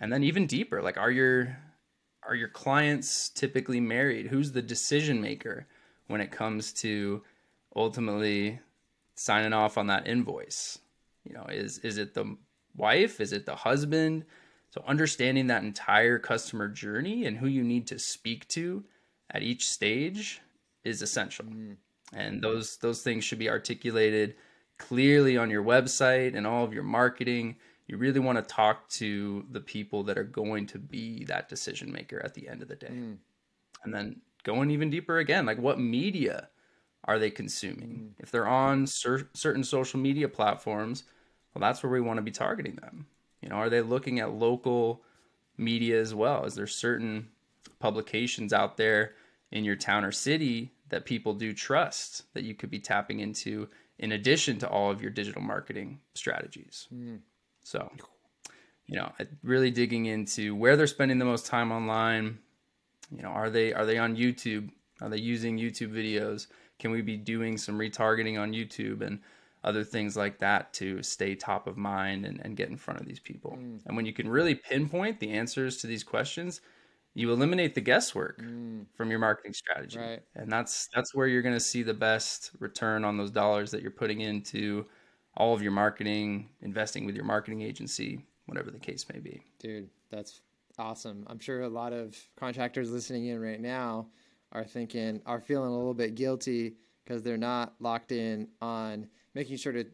And 0.00 0.10
then 0.10 0.24
even 0.24 0.46
deeper, 0.46 0.80
like 0.80 0.96
are 0.96 1.10
your 1.10 1.58
are 2.26 2.34
your 2.34 2.48
clients 2.48 3.28
typically 3.28 3.80
married? 3.80 4.28
Who's 4.28 4.52
the 4.52 4.62
decision 4.62 5.20
maker 5.20 5.66
when 6.08 6.20
it 6.20 6.32
comes 6.32 6.72
to 6.72 7.22
ultimately 7.76 8.58
signing 9.14 9.52
off 9.52 9.78
on 9.78 9.86
that 9.86 10.06
invoice? 10.06 10.78
You 11.24 11.34
know, 11.34 11.44
is 11.44 11.78
is 11.78 11.98
it 11.98 12.14
the 12.14 12.36
wife? 12.76 13.20
Is 13.20 13.32
it 13.32 13.46
the 13.46 13.56
husband? 13.56 14.24
So 14.70 14.82
understanding 14.86 15.46
that 15.46 15.62
entire 15.62 16.18
customer 16.18 16.68
journey 16.68 17.24
and 17.24 17.36
who 17.36 17.46
you 17.46 17.62
need 17.62 17.86
to 17.88 17.98
speak 17.98 18.46
to 18.48 18.84
at 19.30 19.42
each 19.42 19.68
stage 19.68 20.40
is 20.84 21.02
essential. 21.02 21.46
Mm. 21.46 21.76
And 22.12 22.42
those 22.42 22.78
those 22.78 23.02
things 23.02 23.24
should 23.24 23.38
be 23.38 23.50
articulated 23.50 24.34
clearly 24.78 25.36
on 25.36 25.50
your 25.50 25.62
website 25.62 26.36
and 26.36 26.46
all 26.46 26.64
of 26.64 26.72
your 26.72 26.82
marketing. 26.82 27.56
You 27.86 27.96
really 27.96 28.20
want 28.20 28.36
to 28.36 28.54
talk 28.54 28.88
to 28.90 29.46
the 29.50 29.60
people 29.60 30.02
that 30.04 30.18
are 30.18 30.24
going 30.24 30.66
to 30.68 30.78
be 30.78 31.24
that 31.24 31.48
decision 31.48 31.90
maker 31.90 32.20
at 32.22 32.34
the 32.34 32.48
end 32.48 32.62
of 32.62 32.68
the 32.68 32.76
day. 32.76 32.88
Mm. 32.92 33.16
And 33.84 33.94
then 33.94 34.20
going 34.44 34.70
even 34.70 34.90
deeper 34.90 35.18
again, 35.18 35.46
like 35.46 35.58
what 35.58 35.78
media 35.78 36.48
are 37.04 37.18
they 37.18 37.30
consuming? 37.30 37.88
Mm. 37.88 38.22
If 38.22 38.30
they're 38.30 38.46
on 38.46 38.86
cer- 38.86 39.30
certain 39.34 39.64
social 39.64 39.98
media 40.00 40.28
platforms, 40.28 41.04
well, 41.54 41.60
that's 41.60 41.82
where 41.82 41.92
we 41.92 42.00
want 42.00 42.18
to 42.18 42.22
be 42.22 42.30
targeting 42.30 42.76
them. 42.76 43.06
You 43.40 43.48
know, 43.48 43.56
are 43.56 43.70
they 43.70 43.80
looking 43.80 44.20
at 44.20 44.32
local 44.32 45.02
media 45.56 46.00
as 46.00 46.14
well? 46.14 46.44
Is 46.44 46.54
there 46.54 46.66
certain 46.66 47.28
publications 47.78 48.52
out 48.52 48.76
there 48.76 49.14
in 49.50 49.64
your 49.64 49.76
town 49.76 50.04
or 50.04 50.12
city 50.12 50.72
that 50.88 51.04
people 51.04 51.34
do 51.34 51.52
trust 51.52 52.32
that 52.34 52.44
you 52.44 52.54
could 52.54 52.70
be 52.70 52.78
tapping 52.78 53.20
into 53.20 53.68
in 53.98 54.12
addition 54.12 54.58
to 54.58 54.68
all 54.68 54.90
of 54.90 55.02
your 55.02 55.10
digital 55.10 55.42
marketing 55.42 56.00
strategies? 56.14 56.88
Mm. 56.94 57.20
So, 57.62 57.90
you 58.86 58.96
know, 58.96 59.12
really 59.42 59.70
digging 59.70 60.06
into 60.06 60.54
where 60.54 60.76
they're 60.76 60.86
spending 60.86 61.18
the 61.18 61.24
most 61.24 61.46
time 61.46 61.72
online. 61.72 62.38
You 63.10 63.22
know, 63.22 63.28
are 63.28 63.50
they 63.50 63.72
are 63.72 63.86
they 63.86 63.98
on 63.98 64.16
YouTube? 64.16 64.70
Are 65.00 65.08
they 65.08 65.18
using 65.18 65.58
YouTube 65.58 65.92
videos? 65.92 66.46
Can 66.78 66.90
we 66.90 67.02
be 67.02 67.16
doing 67.16 67.56
some 67.56 67.78
retargeting 67.78 68.40
on 68.40 68.52
YouTube 68.52 69.00
and 69.00 69.20
other 69.64 69.84
things 69.84 70.16
like 70.16 70.38
that 70.38 70.72
to 70.72 71.02
stay 71.02 71.34
top 71.34 71.66
of 71.66 71.76
mind 71.76 72.24
and, 72.24 72.40
and 72.44 72.56
get 72.56 72.68
in 72.68 72.76
front 72.76 73.00
of 73.00 73.06
these 73.06 73.20
people. 73.20 73.58
Mm. 73.60 73.80
And 73.86 73.96
when 73.96 74.06
you 74.06 74.12
can 74.12 74.28
really 74.28 74.54
pinpoint 74.54 75.20
the 75.20 75.30
answers 75.30 75.78
to 75.78 75.86
these 75.86 76.04
questions, 76.04 76.60
you 77.14 77.32
eliminate 77.32 77.74
the 77.74 77.80
guesswork 77.80 78.40
mm. 78.40 78.86
from 78.94 79.10
your 79.10 79.18
marketing 79.18 79.52
strategy. 79.52 79.98
Right. 79.98 80.22
And 80.36 80.50
that's 80.50 80.88
that's 80.94 81.14
where 81.14 81.26
you're 81.26 81.42
going 81.42 81.54
to 81.54 81.60
see 81.60 81.82
the 81.82 81.94
best 81.94 82.52
return 82.60 83.04
on 83.04 83.16
those 83.16 83.30
dollars 83.30 83.70
that 83.72 83.82
you're 83.82 83.90
putting 83.90 84.20
into 84.20 84.86
all 85.36 85.54
of 85.54 85.62
your 85.62 85.72
marketing, 85.72 86.48
investing 86.62 87.04
with 87.04 87.14
your 87.14 87.24
marketing 87.24 87.62
agency, 87.62 88.24
whatever 88.46 88.70
the 88.70 88.78
case 88.78 89.06
may 89.12 89.18
be. 89.18 89.42
Dude, 89.58 89.88
that's 90.10 90.40
awesome. 90.78 91.24
I'm 91.28 91.38
sure 91.38 91.62
a 91.62 91.68
lot 91.68 91.92
of 91.92 92.16
contractors 92.38 92.90
listening 92.90 93.26
in 93.26 93.40
right 93.40 93.60
now 93.60 94.08
are 94.52 94.64
thinking 94.64 95.20
are 95.26 95.40
feeling 95.40 95.70
a 95.70 95.76
little 95.76 95.94
bit 95.94 96.14
guilty 96.14 96.74
because 97.04 97.22
they're 97.22 97.36
not 97.36 97.74
locked 97.80 98.12
in 98.12 98.48
on 98.60 99.08
making 99.34 99.56
sure 99.56 99.72
to 99.72 99.84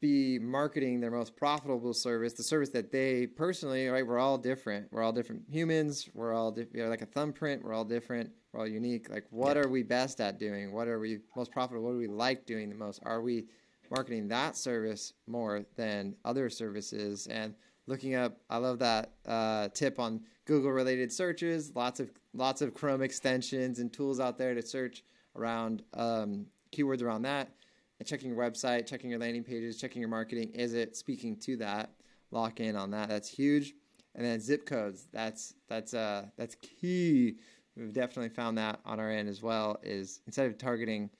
be 0.00 0.38
marketing 0.38 1.00
their 1.00 1.10
most 1.10 1.36
profitable 1.36 1.94
service, 1.94 2.34
the 2.34 2.42
service 2.42 2.68
that 2.68 2.92
they 2.92 3.26
personally, 3.26 3.88
right? 3.88 4.06
We're 4.06 4.18
all 4.18 4.36
different. 4.36 4.86
We're 4.90 5.02
all 5.02 5.12
different 5.12 5.42
humans. 5.50 6.08
We're 6.14 6.34
all 6.34 6.52
di- 6.52 6.66
you 6.72 6.82
know, 6.82 6.90
like 6.90 7.02
a 7.02 7.06
thumbprint. 7.06 7.64
We're 7.64 7.72
all 7.72 7.84
different. 7.84 8.30
We're 8.52 8.60
all 8.60 8.66
unique. 8.66 9.08
Like, 9.08 9.24
what 9.30 9.56
are 9.56 9.68
we 9.68 9.82
best 9.82 10.20
at 10.20 10.38
doing? 10.38 10.72
What 10.72 10.86
are 10.88 10.98
we 10.98 11.20
most 11.34 11.50
profitable? 11.50 11.86
What 11.86 11.92
do 11.92 11.98
we 11.98 12.08
like 12.08 12.44
doing 12.46 12.68
the 12.68 12.76
most? 12.76 13.00
Are 13.04 13.22
we 13.22 13.46
marketing 13.90 14.28
that 14.28 14.56
service 14.56 15.14
more 15.26 15.64
than 15.76 16.14
other 16.24 16.50
services? 16.50 17.26
And 17.28 17.54
looking 17.86 18.14
up, 18.14 18.38
I 18.50 18.58
love 18.58 18.78
that 18.80 19.12
uh, 19.26 19.68
tip 19.68 19.98
on 19.98 20.20
Google 20.44 20.70
related 20.70 21.12
searches. 21.12 21.74
Lots 21.74 22.00
of 22.00 22.10
lots 22.34 22.62
of 22.62 22.74
Chrome 22.74 23.02
extensions 23.02 23.78
and 23.78 23.92
tools 23.92 24.20
out 24.20 24.38
there 24.38 24.54
to 24.54 24.62
search 24.62 25.02
around 25.34 25.82
um, 25.94 26.46
keywords 26.72 27.02
around 27.02 27.22
that 27.22 27.50
and 27.98 28.06
checking 28.08 28.30
your 28.30 28.38
website, 28.38 28.86
checking 28.86 29.10
your 29.10 29.18
landing 29.18 29.44
pages, 29.44 29.78
checking 29.78 30.00
your 30.00 30.08
marketing. 30.08 30.50
Is 30.50 30.74
it 30.74 30.96
speaking 30.96 31.36
to 31.38 31.56
that? 31.58 31.90
Lock 32.30 32.60
in 32.60 32.76
on 32.76 32.90
that. 32.90 33.08
That's 33.08 33.28
huge. 33.28 33.74
And 34.14 34.24
then 34.24 34.40
zip 34.40 34.66
codes. 34.66 35.06
That's 35.12 35.54
that's 35.68 35.94
uh 35.94 36.26
that's 36.36 36.56
key. 36.56 37.36
We've 37.76 37.92
definitely 37.92 38.30
found 38.30 38.56
that 38.58 38.80
on 38.84 38.98
our 38.98 39.10
end 39.10 39.28
as 39.28 39.42
well. 39.42 39.78
Is 39.82 40.20
instead 40.26 40.46
of 40.46 40.58
targeting 40.58 41.10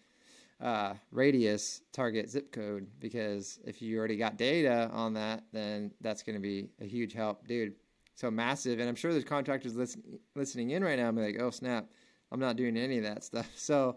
uh, 0.61 0.95
radius, 1.11 1.83
target 1.93 2.31
zip 2.31 2.53
code 2.53 2.87
because 2.99 3.59
if 3.67 3.83
you 3.83 3.99
already 3.99 4.17
got 4.17 4.37
data 4.37 4.91
on 4.93 5.15
that, 5.15 5.45
then 5.53 5.93
that's 6.01 6.23
going 6.23 6.37
to 6.37 6.41
be 6.41 6.69
a 6.81 6.87
huge 6.87 7.13
help, 7.13 7.47
dude. 7.47 7.75
So 8.15 8.31
massive, 8.31 8.79
and 8.79 8.89
I'm 8.89 8.95
sure 8.95 9.13
there's 9.13 9.25
contractors 9.25 9.77
listen, 9.77 10.03
listening 10.35 10.71
in 10.71 10.83
right 10.83 10.99
now. 10.99 11.09
I'm 11.09 11.17
like, 11.17 11.39
oh 11.41 11.51
snap, 11.51 11.87
I'm 12.33 12.41
not 12.41 12.57
doing 12.57 12.77
any 12.77 12.99
of 12.99 13.05
that 13.05 13.25
stuff. 13.25 13.49
So 13.57 13.97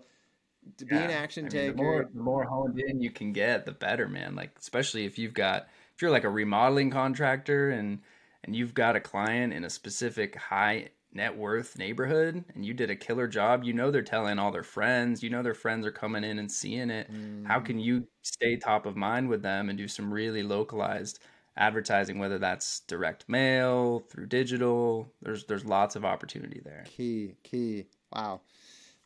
to 0.77 0.85
be 0.85 0.95
an 0.95 1.09
action 1.09 1.45
I 1.45 1.47
mean, 1.47 1.51
taker. 1.51 1.71
The 1.71 1.83
more, 1.83 2.09
the 2.13 2.21
more 2.21 2.43
honed 2.43 2.79
in 2.79 2.99
you 2.99 3.11
can 3.11 3.31
get, 3.31 3.65
the 3.65 3.71
better, 3.71 4.09
man. 4.09 4.35
Like 4.35 4.51
especially 4.59 5.05
if 5.05 5.17
you've 5.17 5.33
got 5.33 5.67
if 5.95 6.01
you're 6.01 6.11
like 6.11 6.25
a 6.25 6.29
remodeling 6.29 6.89
contractor 6.89 7.69
and 7.69 7.99
and 8.43 8.55
you've 8.55 8.73
got 8.73 8.95
a 8.95 8.99
client 8.99 9.53
in 9.53 9.63
a 9.63 9.69
specific 9.69 10.35
high 10.35 10.89
net 11.13 11.35
worth 11.35 11.77
neighborhood 11.77 12.43
and 12.53 12.65
you 12.65 12.73
did 12.73 12.89
a 12.89 12.95
killer 12.95 13.27
job, 13.27 13.63
you 13.63 13.73
know 13.73 13.91
they're 13.91 14.01
telling 14.01 14.39
all 14.39 14.51
their 14.51 14.63
friends, 14.63 15.23
you 15.23 15.29
know 15.29 15.41
their 15.41 15.53
friends 15.53 15.85
are 15.85 15.91
coming 15.91 16.23
in 16.23 16.39
and 16.39 16.51
seeing 16.51 16.89
it. 16.89 17.11
Mm. 17.11 17.47
How 17.47 17.59
can 17.59 17.79
you 17.79 18.07
stay 18.21 18.57
top 18.57 18.85
of 18.85 18.95
mind 18.95 19.29
with 19.29 19.41
them 19.41 19.69
and 19.69 19.77
do 19.77 19.87
some 19.87 20.13
really 20.13 20.43
localized 20.43 21.19
advertising 21.57 22.19
whether 22.19 22.37
that's 22.37 22.81
direct 22.81 23.27
mail, 23.27 24.03
through 24.09 24.27
digital? 24.27 25.11
There's 25.21 25.45
there's 25.45 25.65
lots 25.65 25.95
of 25.95 26.05
opportunity 26.05 26.61
there. 26.63 26.83
Key, 26.87 27.35
key. 27.43 27.85
Wow. 28.13 28.41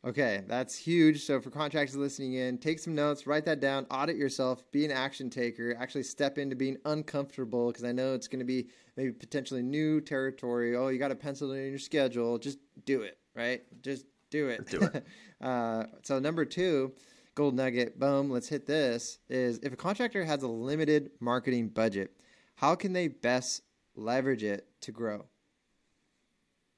Okay, 0.06 0.44
that's 0.48 0.78
huge. 0.78 1.24
So 1.24 1.40
for 1.40 1.50
contractors 1.50 1.96
listening 1.96 2.34
in, 2.34 2.58
take 2.58 2.80
some 2.80 2.94
notes, 2.94 3.26
write 3.26 3.46
that 3.46 3.62
down, 3.62 3.86
audit 3.90 4.18
yourself, 4.18 4.70
be 4.72 4.84
an 4.84 4.92
action 4.92 5.30
taker, 5.30 5.78
actually 5.80 6.04
step 6.04 6.38
into 6.38 6.58
being 6.58 6.78
uncomfortable 6.84 7.68
because 7.68 7.86
I 7.86 7.94
know 7.94 8.14
it's 8.14 8.28
going 8.28 8.40
to 8.40 8.46
be 8.46 8.68
maybe 8.96 9.12
potentially 9.12 9.62
new 9.62 10.02
territory. 10.02 10.76
Oh, 10.76 10.90
you 10.90 11.00
got 11.00 11.10
to 11.10 11.16
pencil 11.16 11.52
it 11.52 11.60
in 11.60 11.70
your 11.70 11.80
schedule. 11.80 12.38
Just 12.38 12.60
do 12.86 13.02
it, 13.02 13.18
right? 13.36 13.64
Just 13.82 14.06
do 14.30 14.50
it. 14.50 14.68
Do 14.68 14.82
it. 14.82 15.06
uh, 15.42 15.86
so 16.04 16.20
number 16.20 16.46
two, 16.46 16.94
gold 17.36 17.56
nugget, 17.56 18.00
boom, 18.00 18.30
let's 18.30 18.50
hit 18.50 18.66
this, 18.66 19.20
is 19.30 19.60
if 19.64 19.74
a 19.74 19.78
contractor 19.78 20.24
has 20.24 20.44
a 20.44 20.48
limited 20.48 21.12
marketing 21.20 21.70
budget, 21.70 22.12
how 22.56 22.76
can 22.76 22.94
they 22.94 23.08
best 23.08 23.64
leverage 23.96 24.44
it 24.44 24.68
to 24.82 24.92
grow? 24.92 25.26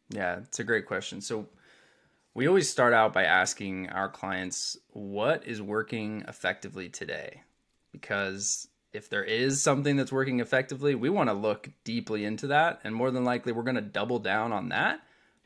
Yeah, 0.09 0.39
it's 0.39 0.59
a 0.59 0.63
great 0.63 0.85
question. 0.85 1.19
So 1.21 1.47
we 2.33 2.47
always 2.47 2.69
start 2.69 2.93
out 2.93 3.13
by 3.13 3.23
asking 3.23 3.89
our 3.89 4.09
clients 4.09 4.77
what 4.89 5.47
is 5.47 5.61
working 5.61 6.23
effectively 6.27 6.89
today 6.89 7.41
because 7.91 8.67
if 8.95 9.09
there 9.09 9.23
is 9.23 9.61
something 9.61 9.95
that's 9.95 10.11
working 10.11 10.39
effectively 10.39 10.95
we 10.95 11.09
want 11.09 11.29
to 11.29 11.33
look 11.33 11.69
deeply 11.83 12.25
into 12.25 12.47
that 12.47 12.79
and 12.83 12.95
more 12.95 13.11
than 13.11 13.23
likely 13.23 13.51
we're 13.51 13.63
going 13.63 13.75
to 13.75 13.81
double 13.81 14.19
down 14.19 14.51
on 14.51 14.69
that 14.69 15.01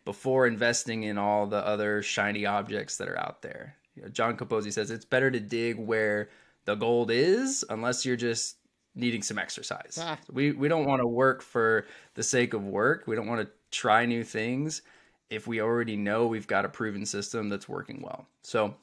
before 0.05 0.47
investing 0.47 1.03
in 1.03 1.17
all 1.17 1.45
the 1.45 1.65
other 1.65 2.01
shiny 2.01 2.45
objects 2.45 2.97
that 2.97 3.09
are 3.09 3.19
out 3.19 3.41
there 3.41 3.75
you 3.95 4.01
know, 4.01 4.09
john 4.09 4.37
capozzi 4.37 4.71
says 4.71 4.91
it's 4.91 5.05
better 5.05 5.29
to 5.31 5.39
dig 5.39 5.77
where 5.77 6.29
the 6.65 6.75
gold 6.75 7.11
is 7.11 7.65
unless 7.69 8.05
you're 8.05 8.15
just 8.15 8.57
needing 8.95 9.21
some 9.21 9.37
exercise 9.37 9.97
ah. 10.01 10.17
we, 10.31 10.51
we 10.51 10.67
don't 10.67 10.85
want 10.85 11.01
to 11.01 11.07
work 11.07 11.41
for 11.41 11.85
the 12.15 12.23
sake 12.23 12.53
of 12.53 12.63
work 12.63 13.03
we 13.07 13.15
don't 13.15 13.27
want 13.27 13.41
to 13.41 13.49
try 13.71 14.05
new 14.05 14.23
things 14.23 14.81
if 15.29 15.47
we 15.47 15.61
already 15.61 15.95
know 15.95 16.27
we've 16.27 16.47
got 16.47 16.65
a 16.65 16.69
proven 16.69 17.05
system 17.05 17.49
that's 17.49 17.69
working 17.69 18.01
well. 18.01 18.25
So, 18.41 18.75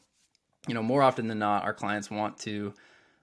you 0.67 0.75
know, 0.75 0.83
more 0.83 1.03
often 1.03 1.27
than 1.27 1.39
not, 1.39 1.65
our 1.65 1.75
clients 1.75 2.11
want 2.11 2.39
to 2.41 2.73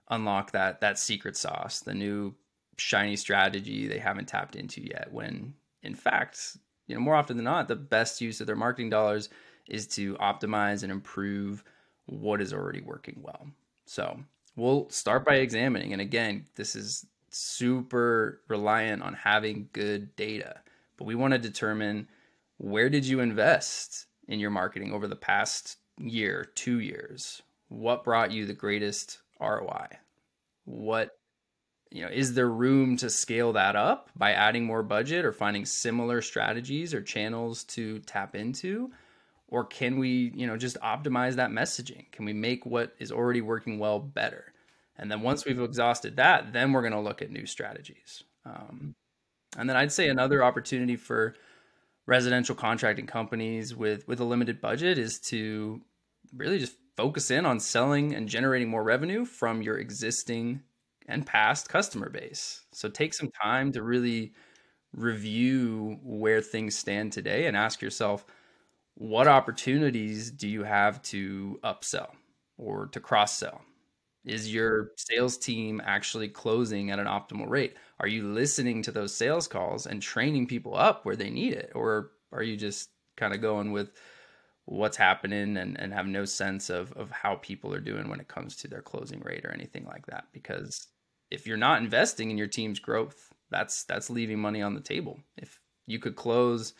unlock 0.09 0.51
that 0.51 0.81
that 0.81 0.99
secret 0.99 1.35
sauce, 1.37 1.79
the 1.79 1.93
new 1.93 2.35
shiny 2.77 3.15
strategy 3.15 3.87
they 3.87 3.99
haven't 3.99 4.27
tapped 4.27 4.55
into 4.55 4.81
yet. 4.81 5.09
When 5.11 5.53
in 5.83 5.95
fact, 5.95 6.57
you 6.87 6.95
know, 6.95 7.01
more 7.01 7.15
often 7.15 7.37
than 7.37 7.45
not, 7.45 7.67
the 7.67 7.75
best 7.75 8.21
use 8.21 8.41
of 8.41 8.47
their 8.47 8.55
marketing 8.55 8.89
dollars 8.89 9.29
is 9.67 9.87
to 9.87 10.15
optimize 10.15 10.83
and 10.83 10.91
improve 10.91 11.63
what 12.05 12.41
is 12.41 12.53
already 12.53 12.81
working 12.81 13.19
well. 13.21 13.47
So 13.85 14.19
we'll 14.55 14.89
start 14.89 15.25
by 15.25 15.35
examining. 15.35 15.93
And 15.93 16.01
again, 16.01 16.45
this 16.55 16.75
is 16.75 17.05
super 17.29 18.41
reliant 18.47 19.01
on 19.01 19.13
having 19.13 19.69
good 19.73 20.15
data, 20.15 20.61
but 20.97 21.05
we 21.05 21.15
want 21.15 21.33
to 21.33 21.39
determine 21.39 22.07
where 22.57 22.89
did 22.89 23.05
you 23.05 23.19
invest 23.19 24.05
in 24.27 24.39
your 24.39 24.51
marketing 24.51 24.93
over 24.93 25.07
the 25.07 25.15
past 25.15 25.77
year, 25.97 26.45
two 26.55 26.79
years? 26.79 27.41
What 27.69 28.03
brought 28.03 28.31
you 28.31 28.45
the 28.45 28.53
greatest 28.53 29.19
ROI? 29.43 29.87
What, 30.65 31.11
you 31.91 32.03
know, 32.03 32.09
is 32.11 32.33
there 32.33 32.49
room 32.49 32.97
to 32.97 33.09
scale 33.09 33.53
that 33.53 33.75
up 33.75 34.09
by 34.15 34.31
adding 34.31 34.65
more 34.65 34.83
budget 34.83 35.25
or 35.25 35.31
finding 35.31 35.65
similar 35.65 36.21
strategies 36.21 36.93
or 36.93 37.01
channels 37.01 37.63
to 37.65 37.99
tap 37.99 38.35
into? 38.35 38.91
Or 39.47 39.65
can 39.65 39.99
we, 39.99 40.31
you 40.35 40.47
know, 40.47 40.57
just 40.57 40.79
optimize 40.79 41.35
that 41.35 41.51
messaging? 41.51 42.11
Can 42.11 42.25
we 42.25 42.33
make 42.33 42.65
what 42.65 42.95
is 42.97 43.11
already 43.11 43.41
working 43.41 43.77
well 43.77 43.99
better? 43.99 44.53
And 44.97 45.11
then 45.11 45.21
once 45.21 45.45
we've 45.45 45.59
exhausted 45.59 46.15
that, 46.15 46.53
then 46.53 46.71
we're 46.71 46.81
going 46.81 46.93
to 46.93 46.99
look 46.99 47.21
at 47.21 47.31
new 47.31 47.45
strategies. 47.45 48.23
Um, 48.45 48.95
and 49.57 49.69
then 49.69 49.77
I'd 49.77 49.91
say 49.91 50.09
another 50.09 50.43
opportunity 50.43 50.95
for 50.95 51.35
residential 52.05 52.55
contracting 52.55 53.07
companies 53.07 53.75
with 53.75 54.07
with 54.07 54.19
a 54.19 54.25
limited 54.25 54.59
budget 54.59 54.97
is 54.97 55.19
to 55.19 55.81
really 56.35 56.59
just 56.59 56.75
focus 56.95 57.31
in 57.31 57.45
on 57.45 57.59
selling 57.59 58.13
and 58.15 58.29
generating 58.29 58.69
more 58.69 58.83
revenue 58.83 59.25
from 59.25 59.61
your 59.61 59.77
existing 59.77 60.61
and 61.07 61.25
past 61.25 61.69
customer 61.69 62.09
base. 62.09 62.65
So 62.71 62.89
take 62.89 63.13
some 63.13 63.29
time 63.41 63.71
to 63.73 63.83
really 63.83 64.33
review 64.93 65.99
where 66.03 66.41
things 66.41 66.75
stand 66.77 67.13
today 67.13 67.47
and 67.47 67.57
ask 67.57 67.81
yourself 67.81 68.25
what 68.95 69.27
opportunities 69.27 70.31
do 70.31 70.47
you 70.47 70.63
have 70.63 71.01
to 71.03 71.59
upsell 71.63 72.11
or 72.57 72.87
to 72.87 72.99
cross 72.99 73.37
sell? 73.37 73.61
Is 74.25 74.53
your 74.53 74.91
sales 74.97 75.37
team 75.37 75.81
actually 75.83 76.29
closing 76.29 76.91
at 76.91 76.99
an 76.99 77.07
optimal 77.07 77.49
rate? 77.49 77.75
Are 77.99 78.07
you 78.07 78.27
listening 78.31 78.81
to 78.83 78.91
those 78.91 79.15
sales 79.15 79.47
calls 79.47 79.85
and 79.87 80.01
training 80.01 80.47
people 80.47 80.75
up 80.77 81.05
where 81.05 81.15
they 81.15 81.29
need 81.29 81.53
it? 81.53 81.71
Or 81.75 82.11
are 82.31 82.43
you 82.43 82.55
just 82.55 82.89
kind 83.17 83.33
of 83.33 83.41
going 83.41 83.71
with 83.71 83.91
what's 84.65 84.97
happening 84.97 85.57
and, 85.57 85.79
and 85.79 85.93
have 85.93 86.07
no 86.07 86.25
sense 86.25 86.69
of, 86.69 86.93
of 86.93 87.11
how 87.11 87.35
people 87.35 87.73
are 87.73 87.81
doing 87.81 88.09
when 88.09 88.19
it 88.19 88.27
comes 88.27 88.55
to 88.55 88.67
their 88.67 88.81
closing 88.81 89.19
rate 89.19 89.45
or 89.45 89.51
anything 89.51 89.85
like 89.85 90.05
that? 90.07 90.25
Because 90.31 90.87
if 91.31 91.45
you're 91.47 91.57
not 91.57 91.81
investing 91.81 92.31
in 92.31 92.37
your 92.37 92.47
team's 92.47 92.79
growth, 92.79 93.33
that's 93.49 93.83
that's 93.83 94.09
leaving 94.09 94.39
money 94.39 94.61
on 94.61 94.73
the 94.73 94.81
table. 94.81 95.19
If 95.37 95.59
you 95.85 95.99
could 95.99 96.15
close, 96.15 96.73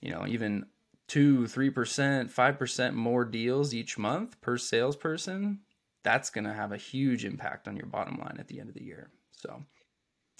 you 0.00 0.10
know, 0.10 0.26
even 0.26 0.66
two, 1.08 1.46
three 1.46 1.70
percent, 1.70 2.30
five 2.30 2.58
percent 2.58 2.94
more 2.94 3.24
deals 3.24 3.74
each 3.74 3.98
month 3.98 4.40
per 4.40 4.56
salesperson, 4.56 5.60
that's 6.04 6.30
going 6.30 6.44
to 6.44 6.52
have 6.54 6.72
a 6.72 6.76
huge 6.76 7.24
impact 7.24 7.68
on 7.68 7.76
your 7.76 7.86
bottom 7.86 8.18
line 8.18 8.36
at 8.38 8.48
the 8.48 8.60
end 8.60 8.68
of 8.68 8.74
the 8.74 8.84
year. 8.84 9.10
So, 9.32 9.62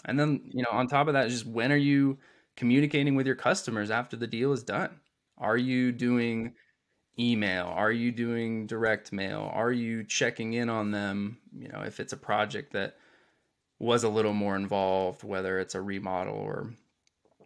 and 0.05 0.19
then, 0.19 0.43
you 0.53 0.63
know, 0.63 0.71
on 0.71 0.87
top 0.87 1.09
of 1.09 1.15
that, 1.15 1.29
just 1.29 1.47
when 1.47 1.73
are 1.73 1.77
you 1.77 2.19
communicating 2.57 3.17
with 3.17 3.27
your 3.27 3.37
customers 3.37 3.91
after 3.91 4.17
the 4.17 4.27
deal 4.27 4.53
is 4.53 4.63
done? 4.63 5.01
Are 5.37 5.57
you 5.57 5.93
doing 5.93 6.55
email? 7.19 7.67
Are 7.67 7.93
you 7.93 8.13
doing 8.13 8.67
direct 8.67 9.13
mail? 9.13 9.51
Are 9.53 9.73
you 9.73 10.05
checking 10.05 10.53
in 10.53 10.69
on 10.69 10.91
them? 10.91 11.39
You 11.57 11.69
know, 11.69 11.83
if 11.83 12.01
it's 12.01 12.13
a 12.13 12.19
project 12.19 12.73
that 12.73 12.97
was 13.79 14.05
a 14.05 14.09
little 14.09 14.33
more 14.33 14.57
involved, 14.57 15.23
whether 15.23 15.59
it's 15.59 15.75
a 15.75 15.81
remodel 15.81 16.35
or, 16.35 16.71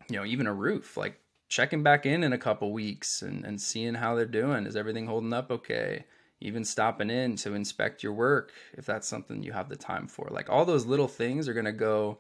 you 0.08 0.16
know, 0.16 0.24
even 0.24 0.46
a 0.46 0.54
roof, 0.54 0.96
like 0.96 1.20
checking 1.48 1.82
back 1.82 2.06
in 2.06 2.22
in 2.22 2.32
a 2.32 2.38
couple 2.38 2.72
weeks 2.72 3.22
and, 3.22 3.44
and 3.44 3.60
seeing 3.60 3.94
how 3.94 4.14
they're 4.14 4.26
doing. 4.26 4.66
Is 4.66 4.76
everything 4.76 5.06
holding 5.06 5.32
up 5.32 5.50
okay? 5.50 6.04
even 6.40 6.64
stopping 6.64 7.10
in 7.10 7.36
to 7.36 7.54
inspect 7.54 8.02
your 8.02 8.12
work 8.12 8.52
if 8.72 8.86
that's 8.86 9.06
something 9.06 9.42
you 9.42 9.52
have 9.52 9.68
the 9.68 9.76
time 9.76 10.06
for. 10.06 10.28
Like 10.30 10.48
all 10.48 10.64
those 10.64 10.86
little 10.86 11.08
things 11.08 11.48
are 11.48 11.52
going 11.52 11.66
to 11.66 11.72
go 11.72 12.18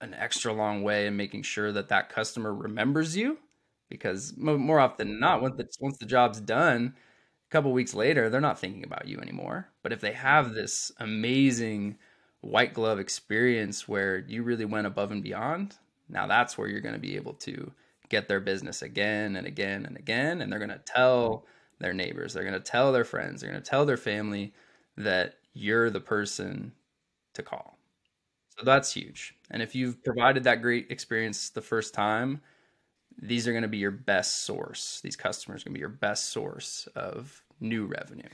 an 0.00 0.12
extra 0.12 0.52
long 0.52 0.82
way 0.82 1.06
in 1.06 1.16
making 1.16 1.42
sure 1.42 1.72
that 1.72 1.88
that 1.88 2.10
customer 2.10 2.54
remembers 2.54 3.16
you 3.16 3.38
because 3.88 4.34
more 4.36 4.80
often 4.80 5.08
than 5.08 5.20
not 5.20 5.42
once 5.42 5.56
the, 5.56 5.68
once 5.80 5.98
the 5.98 6.06
job's 6.06 6.40
done 6.40 6.94
a 7.48 7.50
couple 7.50 7.72
weeks 7.72 7.94
later 7.94 8.28
they're 8.28 8.40
not 8.40 8.58
thinking 8.58 8.84
about 8.84 9.06
you 9.06 9.18
anymore 9.18 9.68
but 9.82 9.92
if 9.92 10.00
they 10.00 10.12
have 10.12 10.52
this 10.52 10.92
amazing 10.98 11.96
white 12.40 12.74
glove 12.74 12.98
experience 12.98 13.88
where 13.88 14.18
you 14.18 14.42
really 14.42 14.64
went 14.64 14.86
above 14.86 15.10
and 15.10 15.22
beyond 15.22 15.76
now 16.08 16.26
that's 16.26 16.56
where 16.56 16.68
you're 16.68 16.80
going 16.80 16.94
to 16.94 17.00
be 17.00 17.16
able 17.16 17.34
to 17.34 17.72
get 18.08 18.28
their 18.28 18.40
business 18.40 18.82
again 18.82 19.36
and 19.36 19.46
again 19.46 19.84
and 19.84 19.96
again 19.96 20.40
and 20.40 20.50
they're 20.50 20.58
going 20.58 20.68
to 20.70 20.80
tell 20.84 21.44
their 21.78 21.92
neighbors. 21.92 22.32
They're 22.32 22.44
going 22.44 22.54
to 22.54 22.60
tell 22.60 22.92
their 22.92 23.04
friends. 23.04 23.40
They're 23.40 23.50
going 23.50 23.62
to 23.62 23.68
tell 23.68 23.84
their 23.84 23.96
family 23.96 24.52
that 24.96 25.34
you're 25.52 25.90
the 25.90 26.00
person 26.00 26.72
to 27.34 27.42
call. 27.42 27.78
So 28.58 28.64
that's 28.64 28.92
huge. 28.92 29.34
And 29.50 29.62
if 29.62 29.74
you've 29.74 30.02
provided 30.02 30.44
that 30.44 30.62
great 30.62 30.86
experience 30.90 31.50
the 31.50 31.60
first 31.60 31.92
time, 31.92 32.40
these 33.18 33.48
are 33.48 33.52
going 33.52 33.62
to 33.62 33.68
be 33.68 33.78
your 33.78 33.90
best 33.90 34.44
source. 34.44 35.00
These 35.02 35.16
customers 35.16 35.62
are 35.62 35.66
going 35.66 35.74
to 35.74 35.78
be 35.78 35.80
your 35.80 35.88
best 35.88 36.30
source 36.30 36.88
of 36.94 37.42
new 37.60 37.86
revenue. 37.86 38.28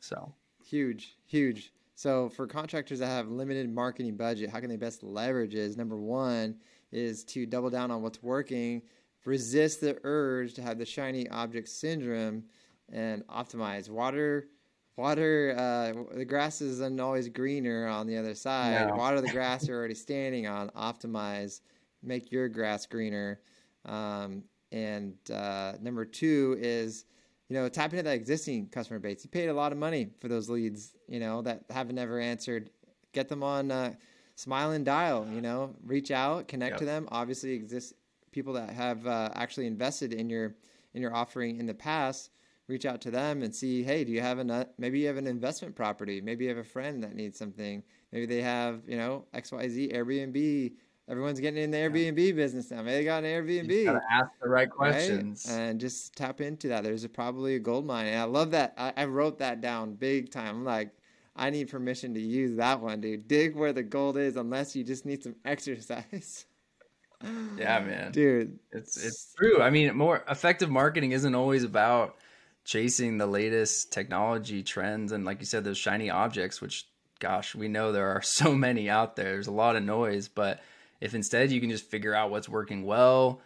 So 0.00 0.32
huge, 0.64 1.16
huge. 1.26 1.72
So 1.94 2.30
for 2.30 2.46
contractors 2.46 3.00
that 3.00 3.06
have 3.06 3.28
limited 3.28 3.72
marketing 3.72 4.16
budget, 4.16 4.50
how 4.50 4.60
can 4.60 4.70
they 4.70 4.76
best 4.76 5.02
leverage 5.02 5.54
is 5.54 5.76
number 5.76 5.96
one 5.96 6.56
is 6.92 7.24
to 7.24 7.46
double 7.46 7.70
down 7.70 7.90
on 7.90 8.02
what's 8.02 8.22
working, 8.22 8.82
resist 9.24 9.80
the 9.80 9.98
urge 10.02 10.54
to 10.54 10.62
have 10.62 10.78
the 10.78 10.86
shiny 10.86 11.28
object 11.28 11.68
syndrome, 11.68 12.44
and 12.92 13.26
optimize. 13.28 13.88
Water, 13.88 14.48
water. 14.96 15.54
Uh, 15.56 16.16
the 16.16 16.24
grass 16.24 16.60
isn't 16.60 17.00
always 17.00 17.28
greener 17.28 17.86
on 17.86 18.06
the 18.06 18.16
other 18.16 18.34
side. 18.34 18.88
No. 18.88 18.96
Water 18.96 19.20
the 19.20 19.30
grass 19.30 19.68
you're 19.68 19.78
already 19.78 19.94
standing 19.94 20.46
on. 20.46 20.70
Optimize. 20.70 21.60
Make 22.02 22.32
your 22.32 22.48
grass 22.48 22.86
greener. 22.86 23.40
Um, 23.84 24.44
and 24.72 25.14
uh, 25.32 25.72
number 25.80 26.04
two 26.04 26.56
is, 26.60 27.04
you 27.48 27.56
know, 27.56 27.68
tap 27.68 27.92
into 27.92 28.04
that 28.04 28.14
existing 28.14 28.68
customer 28.68 28.98
base. 28.98 29.24
You 29.24 29.30
paid 29.30 29.48
a 29.48 29.54
lot 29.54 29.72
of 29.72 29.78
money 29.78 30.10
for 30.20 30.28
those 30.28 30.48
leads, 30.48 30.92
you 31.08 31.20
know, 31.20 31.42
that 31.42 31.64
haven't 31.70 31.98
ever 31.98 32.20
answered. 32.20 32.70
Get 33.12 33.28
them 33.28 33.42
on. 33.42 33.70
Uh, 33.70 33.94
smile 34.40 34.70
and 34.70 34.84
dial. 34.84 35.28
You 35.32 35.40
know, 35.40 35.74
reach 35.84 36.10
out, 36.10 36.48
connect 36.48 36.72
Yep. 36.72 36.78
to 36.78 36.84
them. 36.86 37.08
Obviously, 37.10 37.52
exist 37.52 37.94
people 38.32 38.52
that 38.54 38.70
have 38.70 39.06
uh, 39.06 39.28
actually 39.34 39.66
invested 39.66 40.12
in 40.14 40.30
your 40.30 40.54
in 40.94 41.02
your 41.02 41.14
offering 41.14 41.58
in 41.58 41.66
the 41.66 41.74
past. 41.74 42.30
Reach 42.66 42.86
out 42.86 43.00
to 43.00 43.10
them 43.10 43.42
and 43.42 43.52
see, 43.54 43.82
hey, 43.82 44.04
do 44.04 44.12
you 44.12 44.20
have 44.20 44.38
an 44.38 44.66
maybe 44.78 45.00
you 45.00 45.06
have 45.08 45.16
an 45.16 45.26
investment 45.26 45.74
property? 45.74 46.20
Maybe 46.20 46.44
you 46.44 46.50
have 46.50 46.58
a 46.58 46.64
friend 46.64 47.02
that 47.02 47.14
needs 47.16 47.36
something. 47.38 47.82
Maybe 48.12 48.26
they 48.26 48.42
have 48.42 48.82
you 48.86 48.96
know 48.96 49.26
X 49.34 49.52
Y 49.52 49.68
Z 49.68 49.90
Airbnb. 49.92 50.72
Everyone's 51.10 51.40
getting 51.40 51.62
in 51.64 51.72
the 51.72 51.76
Airbnb 51.76 52.36
business 52.36 52.70
now. 52.70 52.82
Maybe 52.82 52.98
they 52.98 53.04
got 53.04 53.24
an 53.24 53.30
Airbnb 53.30 53.68
You 53.68 53.84
gotta 53.86 54.00
ask 54.08 54.30
the 54.40 54.48
right 54.48 54.68
right? 54.68 54.70
questions. 54.70 55.44
and 55.50 55.80
just 55.80 56.14
tap 56.14 56.40
into 56.40 56.68
that. 56.68 56.84
There's 56.84 57.02
a, 57.02 57.08
probably 57.08 57.56
a 57.56 57.58
gold 57.58 57.84
mine. 57.84 58.06
And 58.06 58.20
I 58.20 58.24
love 58.24 58.52
that. 58.52 58.74
I, 58.78 58.92
I 58.96 59.04
wrote 59.06 59.38
that 59.40 59.60
down 59.60 59.94
big 59.94 60.30
time. 60.30 60.58
I'm 60.58 60.64
like, 60.64 60.92
I 61.34 61.50
need 61.50 61.68
permission 61.68 62.14
to 62.14 62.20
use 62.20 62.56
that 62.58 62.80
one, 62.80 63.00
dude. 63.00 63.26
Dig 63.26 63.56
where 63.56 63.72
the 63.72 63.82
gold 63.82 64.18
is, 64.18 64.36
unless 64.36 64.76
you 64.76 64.84
just 64.84 65.04
need 65.04 65.24
some 65.24 65.34
exercise, 65.44 66.44
yeah, 67.56 67.80
man. 67.80 68.12
dude. 68.12 68.58
It's 68.70 68.96
it's 69.02 69.34
true. 69.36 69.60
I 69.60 69.70
mean, 69.70 69.96
more 69.96 70.22
effective 70.28 70.70
marketing 70.70 71.10
isn't 71.12 71.34
always 71.34 71.64
about 71.64 72.16
chasing 72.64 73.18
the 73.18 73.26
latest 73.26 73.90
technology 73.90 74.62
trends 74.62 75.12
and 75.12 75.24
like 75.24 75.40
you 75.40 75.46
said 75.46 75.64
those 75.64 75.78
shiny 75.78 76.10
objects 76.10 76.60
which 76.60 76.86
gosh, 77.20 77.54
we 77.54 77.68
know 77.68 77.92
there 77.92 78.08
are 78.08 78.22
so 78.22 78.54
many 78.54 78.90
out 78.90 79.16
there. 79.16 79.32
There's 79.32 79.46
a 79.46 79.52
lot 79.52 79.76
of 79.76 79.82
noise, 79.84 80.28
but 80.28 80.60
if 81.00 81.14
instead 81.14 81.50
you 81.50 81.60
can 81.60 81.70
just 81.70 81.84
figure 81.90 82.14
out 82.14 82.30
what's 82.30 82.48
working 82.48 82.84
well, 82.84 83.40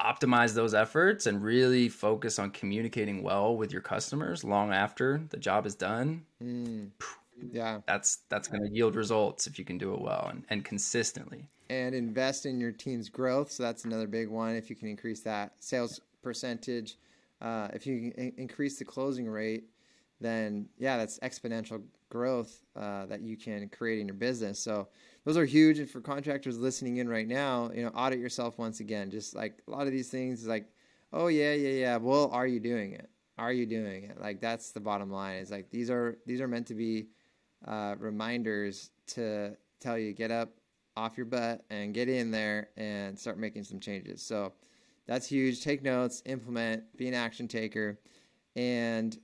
optimize 0.00 0.54
those 0.54 0.74
efforts 0.74 1.26
and 1.26 1.42
really 1.42 1.88
focus 1.88 2.38
on 2.38 2.50
communicating 2.50 3.22
well 3.22 3.56
with 3.56 3.72
your 3.72 3.82
customers 3.82 4.42
long 4.44 4.72
after 4.72 5.22
the 5.30 5.36
job 5.36 5.66
is 5.66 5.74
done, 5.74 6.24
Mm. 6.42 6.90
Yeah, 7.52 7.80
that's 7.86 8.18
that's 8.28 8.46
going 8.48 8.62
to 8.64 8.70
yield 8.72 8.94
results 8.94 9.46
if 9.48 9.58
you 9.58 9.64
can 9.64 9.76
do 9.76 9.92
it 9.92 10.00
well 10.00 10.28
and, 10.30 10.44
and 10.50 10.64
consistently. 10.64 11.48
and 11.68 11.94
invest 11.94 12.46
in 12.46 12.60
your 12.60 12.70
team's 12.72 13.08
growth. 13.08 13.50
So 13.50 13.62
that's 13.64 13.84
another 13.84 14.06
big 14.06 14.28
one. 14.28 14.54
If 14.54 14.70
you 14.70 14.76
can 14.76 14.88
increase 14.88 15.20
that 15.22 15.52
sales 15.58 16.00
percentage, 16.22 16.96
uh, 17.42 17.68
if 17.74 17.86
you 17.86 18.12
increase 18.36 18.78
the 18.78 18.84
closing 18.84 19.28
rate, 19.28 19.64
then 20.20 20.68
yeah, 20.78 20.96
that's 20.96 21.18
exponential 21.20 21.82
growth 22.14 22.62
uh, 22.76 23.06
that 23.06 23.22
you 23.22 23.36
can 23.36 23.68
create 23.70 23.98
in 23.98 24.06
your 24.06 24.14
business. 24.14 24.60
So 24.60 24.86
those 25.24 25.36
are 25.36 25.44
huge. 25.44 25.80
And 25.80 25.90
for 25.90 26.00
contractors 26.00 26.56
listening 26.56 26.98
in 26.98 27.08
right 27.08 27.26
now, 27.26 27.72
you 27.74 27.82
know, 27.82 27.88
audit 27.88 28.20
yourself 28.20 28.56
once 28.56 28.78
again. 28.78 29.10
Just 29.10 29.34
like 29.34 29.60
a 29.66 29.70
lot 29.72 29.88
of 29.88 29.92
these 29.92 30.10
things 30.10 30.42
is 30.42 30.46
like, 30.46 30.68
oh 31.12 31.26
yeah, 31.26 31.54
yeah, 31.54 31.70
yeah. 31.70 31.96
Well, 31.96 32.30
are 32.32 32.46
you 32.46 32.60
doing 32.60 32.92
it? 32.92 33.10
Are 33.36 33.52
you 33.52 33.66
doing 33.66 34.04
it? 34.04 34.20
Like 34.20 34.40
that's 34.40 34.70
the 34.70 34.78
bottom 34.78 35.10
line. 35.10 35.38
Is 35.38 35.50
like 35.50 35.70
these 35.70 35.90
are 35.90 36.16
these 36.24 36.40
are 36.40 36.46
meant 36.46 36.68
to 36.68 36.74
be 36.74 37.08
uh, 37.66 37.96
reminders 37.98 38.90
to 39.08 39.56
tell 39.80 39.98
you 39.98 40.12
get 40.12 40.30
up 40.30 40.50
off 40.96 41.16
your 41.16 41.26
butt 41.26 41.64
and 41.68 41.92
get 41.92 42.08
in 42.08 42.30
there 42.30 42.68
and 42.76 43.18
start 43.18 43.38
making 43.38 43.64
some 43.64 43.80
changes. 43.80 44.22
So 44.22 44.52
that's 45.08 45.26
huge. 45.26 45.64
Take 45.64 45.82
notes, 45.82 46.22
implement, 46.26 46.84
be 46.96 47.08
an 47.08 47.14
action 47.14 47.48
taker. 47.48 47.98
And 48.54 49.18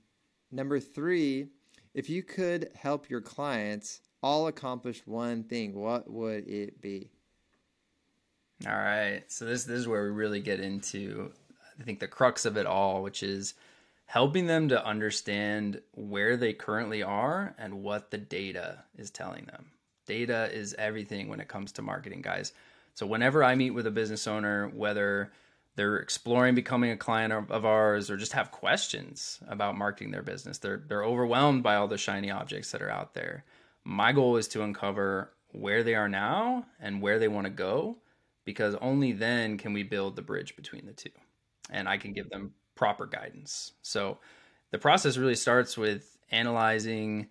number 0.51 0.81
three, 0.81 1.47
if 1.93 2.09
you 2.09 2.23
could 2.23 2.69
help 2.75 3.09
your 3.09 3.21
clients 3.21 4.01
all 4.23 4.47
accomplish 4.47 5.01
one 5.05 5.43
thing, 5.43 5.73
what 5.73 6.09
would 6.09 6.47
it 6.47 6.81
be? 6.81 7.09
All 8.67 8.73
right. 8.73 9.23
So 9.27 9.45
this 9.45 9.63
this 9.63 9.79
is 9.79 9.87
where 9.87 10.03
we 10.03 10.09
really 10.11 10.39
get 10.39 10.59
into 10.59 11.31
I 11.79 11.83
think 11.83 11.99
the 11.99 12.07
crux 12.07 12.45
of 12.45 12.57
it 12.57 12.65
all, 12.65 13.01
which 13.01 13.23
is 13.23 13.55
helping 14.05 14.45
them 14.45 14.69
to 14.69 14.85
understand 14.85 15.81
where 15.93 16.37
they 16.37 16.53
currently 16.53 17.01
are 17.01 17.55
and 17.57 17.81
what 17.81 18.11
the 18.11 18.17
data 18.17 18.83
is 18.97 19.09
telling 19.09 19.45
them. 19.45 19.71
Data 20.05 20.49
is 20.51 20.75
everything 20.77 21.27
when 21.27 21.39
it 21.39 21.47
comes 21.47 21.71
to 21.71 21.81
marketing, 21.81 22.21
guys. 22.21 22.53
So 22.93 23.05
whenever 23.05 23.43
I 23.43 23.55
meet 23.55 23.71
with 23.71 23.87
a 23.87 23.91
business 23.91 24.27
owner, 24.27 24.67
whether 24.67 25.31
they're 25.75 25.97
exploring 25.97 26.55
becoming 26.55 26.91
a 26.91 26.97
client 26.97 27.33
of 27.33 27.51
of 27.51 27.65
ours 27.65 28.09
or 28.09 28.17
just 28.17 28.33
have 28.33 28.51
questions 28.51 29.39
about 29.47 29.77
marketing 29.77 30.11
their 30.11 30.23
business, 30.23 30.57
they're 30.57 30.83
they're 30.87 31.03
overwhelmed 31.03 31.63
by 31.63 31.75
all 31.75 31.87
the 31.87 31.97
shiny 31.97 32.31
objects 32.31 32.71
that 32.71 32.81
are 32.81 32.89
out 32.89 33.13
there. 33.13 33.45
My 33.83 34.11
goal 34.11 34.37
is 34.37 34.47
to 34.49 34.63
uncover 34.63 35.33
where 35.53 35.83
they 35.83 35.95
are 35.95 36.09
now 36.09 36.65
and 36.79 37.01
where 37.01 37.19
they 37.19 37.27
want 37.27 37.45
to 37.45 37.51
go 37.51 37.97
because 38.45 38.75
only 38.75 39.11
then 39.11 39.57
can 39.57 39.73
we 39.73 39.83
build 39.83 40.15
the 40.15 40.21
bridge 40.21 40.55
between 40.55 40.85
the 40.85 40.93
two 40.93 41.09
and 41.69 41.87
I 41.87 41.97
can 41.97 42.13
give 42.13 42.29
them 42.29 42.53
proper 42.75 43.05
guidance. 43.05 43.73
So 43.81 44.19
the 44.71 44.77
process 44.77 45.17
really 45.17 45.35
starts 45.35 45.77
with 45.77 46.17
analyzing 46.31 47.27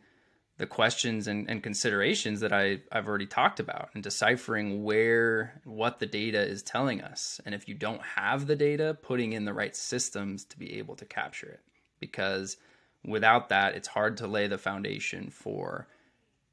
the 0.60 0.66
questions 0.66 1.26
and, 1.26 1.48
and 1.48 1.62
considerations 1.62 2.40
that 2.40 2.52
I, 2.52 2.80
I've 2.92 3.08
already 3.08 3.24
talked 3.24 3.60
about 3.60 3.88
and 3.94 4.02
deciphering 4.02 4.84
where 4.84 5.58
what 5.64 6.00
the 6.00 6.06
data 6.06 6.38
is 6.38 6.62
telling 6.62 7.00
us. 7.00 7.40
And 7.46 7.54
if 7.54 7.66
you 7.66 7.74
don't 7.74 8.02
have 8.02 8.46
the 8.46 8.56
data, 8.56 8.98
putting 9.00 9.32
in 9.32 9.46
the 9.46 9.54
right 9.54 9.74
systems 9.74 10.44
to 10.44 10.58
be 10.58 10.76
able 10.76 10.96
to 10.96 11.06
capture 11.06 11.46
it. 11.46 11.60
Because 11.98 12.58
without 13.02 13.48
that, 13.48 13.74
it's 13.74 13.88
hard 13.88 14.18
to 14.18 14.26
lay 14.26 14.48
the 14.48 14.58
foundation 14.58 15.30
for 15.30 15.88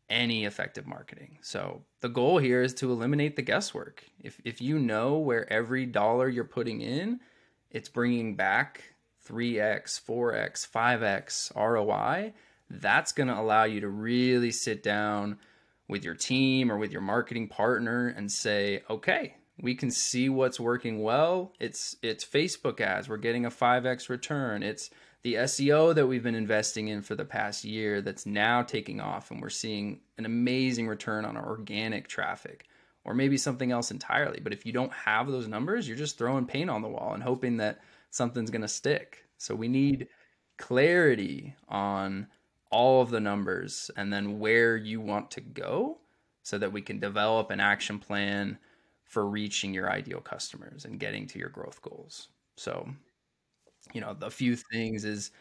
any 0.10 0.46
effective 0.46 0.88
marketing. 0.88 1.40
So 1.42 1.82
the 2.00 2.08
goal 2.08 2.38
here 2.38 2.62
is 2.62 2.74
to 2.76 2.90
eliminate 2.90 3.36
the 3.36 3.42
guesswork. 3.42 4.06
If 4.24 4.40
if 4.46 4.62
you 4.62 4.80
know 4.80 5.18
where 5.18 5.52
every 5.52 5.86
dollar 5.86 6.30
you're 6.30 6.46
putting 6.46 6.80
in, 6.80 7.20
it's 7.72 7.90
bringing 7.90 8.38
back 8.38 8.84
3x, 9.28 10.00
4x, 10.02 10.66
5x 10.66 11.54
ROI, 11.58 12.32
that's 12.70 13.12
going 13.12 13.28
to 13.28 13.40
allow 13.40 13.64
you 13.64 13.82
to 13.82 13.90
really 13.90 14.52
sit 14.52 14.84
down 14.84 15.38
with 15.88 16.04
your 16.04 16.16
team 16.16 16.72
or 16.72 16.78
with 16.78 16.92
your 16.92 17.02
marketing 17.02 17.48
partner 17.48 18.08
and 18.10 18.32
say, 18.32 18.84
"Okay, 18.90 19.36
we 19.60 19.76
can 19.76 19.90
see 19.92 20.30
what's 20.30 20.60
working 20.60 21.02
well. 21.02 21.54
It's 21.60 21.96
it's 22.02 22.26
Facebook 22.26 22.80
ads. 22.82 23.10
We're 23.10 23.18
getting 23.18 23.46
a 23.46 23.52
5x 23.52 24.10
return. 24.10 24.64
It's 24.64 24.90
the 25.24 25.36
SEO 25.36 25.96
that 25.96 26.08
we've 26.08 26.24
been 26.24 26.36
investing 26.36 26.88
in 26.90 27.02
for 27.02 27.16
the 27.16 27.26
past 27.26 27.66
year 27.66 28.02
that's 28.02 28.26
now 28.26 28.62
taking 28.62 29.02
off 29.02 29.32
and 29.32 29.42
we're 29.42 29.50
seeing 29.50 30.00
an 30.18 30.26
amazing 30.26 30.88
return 30.88 31.26
on 31.26 31.36
our 31.36 31.48
organic 31.48 32.08
traffic 32.08 32.66
or 33.04 33.14
maybe 33.14 33.38
something 33.38 33.72
else 33.72 33.90
entirely. 33.90 34.40
But 34.40 34.54
if 34.54 34.66
you 34.66 34.72
don't 34.72 34.94
have 34.94 35.28
those 35.28 35.48
numbers, 35.48 35.88
you're 35.88 35.98
just 35.98 36.18
throwing 36.18 36.46
paint 36.46 36.70
on 36.70 36.82
the 36.82 36.88
wall 36.88 37.14
and 37.14 37.24
hoping 37.24 37.58
that 37.58 37.80
something's 38.12 38.52
going 38.52 38.62
to 38.62 38.68
stick. 38.68 39.26
So 39.38 39.56
we 39.56 39.68
need 39.68 40.08
clarity 40.58 41.56
on 41.68 42.28
all 42.72 43.02
of 43.02 43.10
the 43.10 43.20
numbers 43.20 43.92
and 43.98 44.12
then 44.12 44.40
where 44.40 44.78
you 44.78 45.02
want 45.02 45.32
to 45.32 45.42
go 45.42 46.00
so 46.44 46.58
that 46.58 46.72
we 46.72 46.82
can 46.82 47.00
develop 47.00 47.52
an 47.52 47.60
action 47.60 48.00
plan 48.00 48.58
for 49.04 49.28
reaching 49.28 49.74
your 49.74 49.90
ideal 49.92 50.22
customers 50.22 50.86
and 50.86 51.00
getting 51.00 51.28
to 51.28 51.40
your 51.40 51.50
growth 51.50 51.82
goals. 51.82 52.30
So, 52.58 52.88
you 53.94 54.02
know, 54.02 54.14
the 54.14 54.30
few 54.32 54.56
things 54.56 55.06
is 55.06 55.32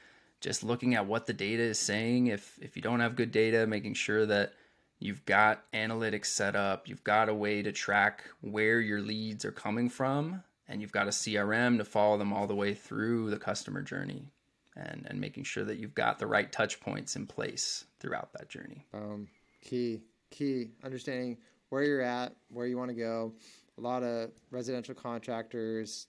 just 0.40 0.62
looking 0.62 0.94
at 0.94 1.06
what 1.06 1.26
the 1.26 1.32
data 1.32 1.62
is 1.62 1.78
saying. 1.78 2.28
If 2.28 2.58
if 2.62 2.76
you 2.76 2.82
don't 2.82 3.00
have 3.00 3.16
good 3.16 3.32
data, 3.32 3.66
making 3.66 3.94
sure 3.94 4.26
that 4.26 4.54
you've 4.98 5.24
got 5.24 5.70
analytics 5.72 6.26
set 6.26 6.56
up, 6.56 6.88
you've 6.88 7.04
got 7.04 7.28
a 7.28 7.34
way 7.34 7.62
to 7.62 7.72
track 7.72 8.24
where 8.40 8.80
your 8.80 9.00
leads 9.00 9.44
are 9.44 9.52
coming 9.52 9.88
from, 9.88 10.42
and 10.68 10.80
you've 10.80 10.92
got 10.92 11.08
a 11.08 11.12
CRM 11.12 11.78
to 11.78 11.84
follow 11.84 12.18
them 12.18 12.32
all 12.32 12.46
the 12.46 12.54
way 12.56 12.74
through 12.74 13.30
the 13.30 13.38
customer 13.38 13.82
journey. 13.82 14.32
And, 14.78 15.06
and 15.08 15.18
making 15.18 15.44
sure 15.44 15.64
that 15.64 15.78
you've 15.78 15.94
got 15.94 16.18
the 16.18 16.26
right 16.26 16.52
touch 16.52 16.80
points 16.80 17.16
in 17.16 17.26
place 17.26 17.86
throughout 17.98 18.30
that 18.34 18.50
journey. 18.50 18.84
Um, 18.92 19.26
key, 19.62 20.02
key, 20.30 20.72
understanding 20.84 21.38
where 21.70 21.82
you're 21.82 22.02
at, 22.02 22.36
where 22.50 22.66
you 22.66 22.76
want 22.76 22.90
to 22.90 22.94
go. 22.94 23.32
A 23.78 23.80
lot 23.80 24.02
of 24.02 24.32
residential 24.50 24.94
contractors 24.94 26.08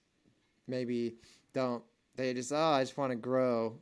maybe 0.67 1.15
don't, 1.53 1.81
they 2.17 2.33
just, 2.33 2.51
oh, 2.51 2.57
I 2.57 2.83
just 2.83 2.97
want 2.97 3.11
to 3.11 3.15
grow. 3.15 3.77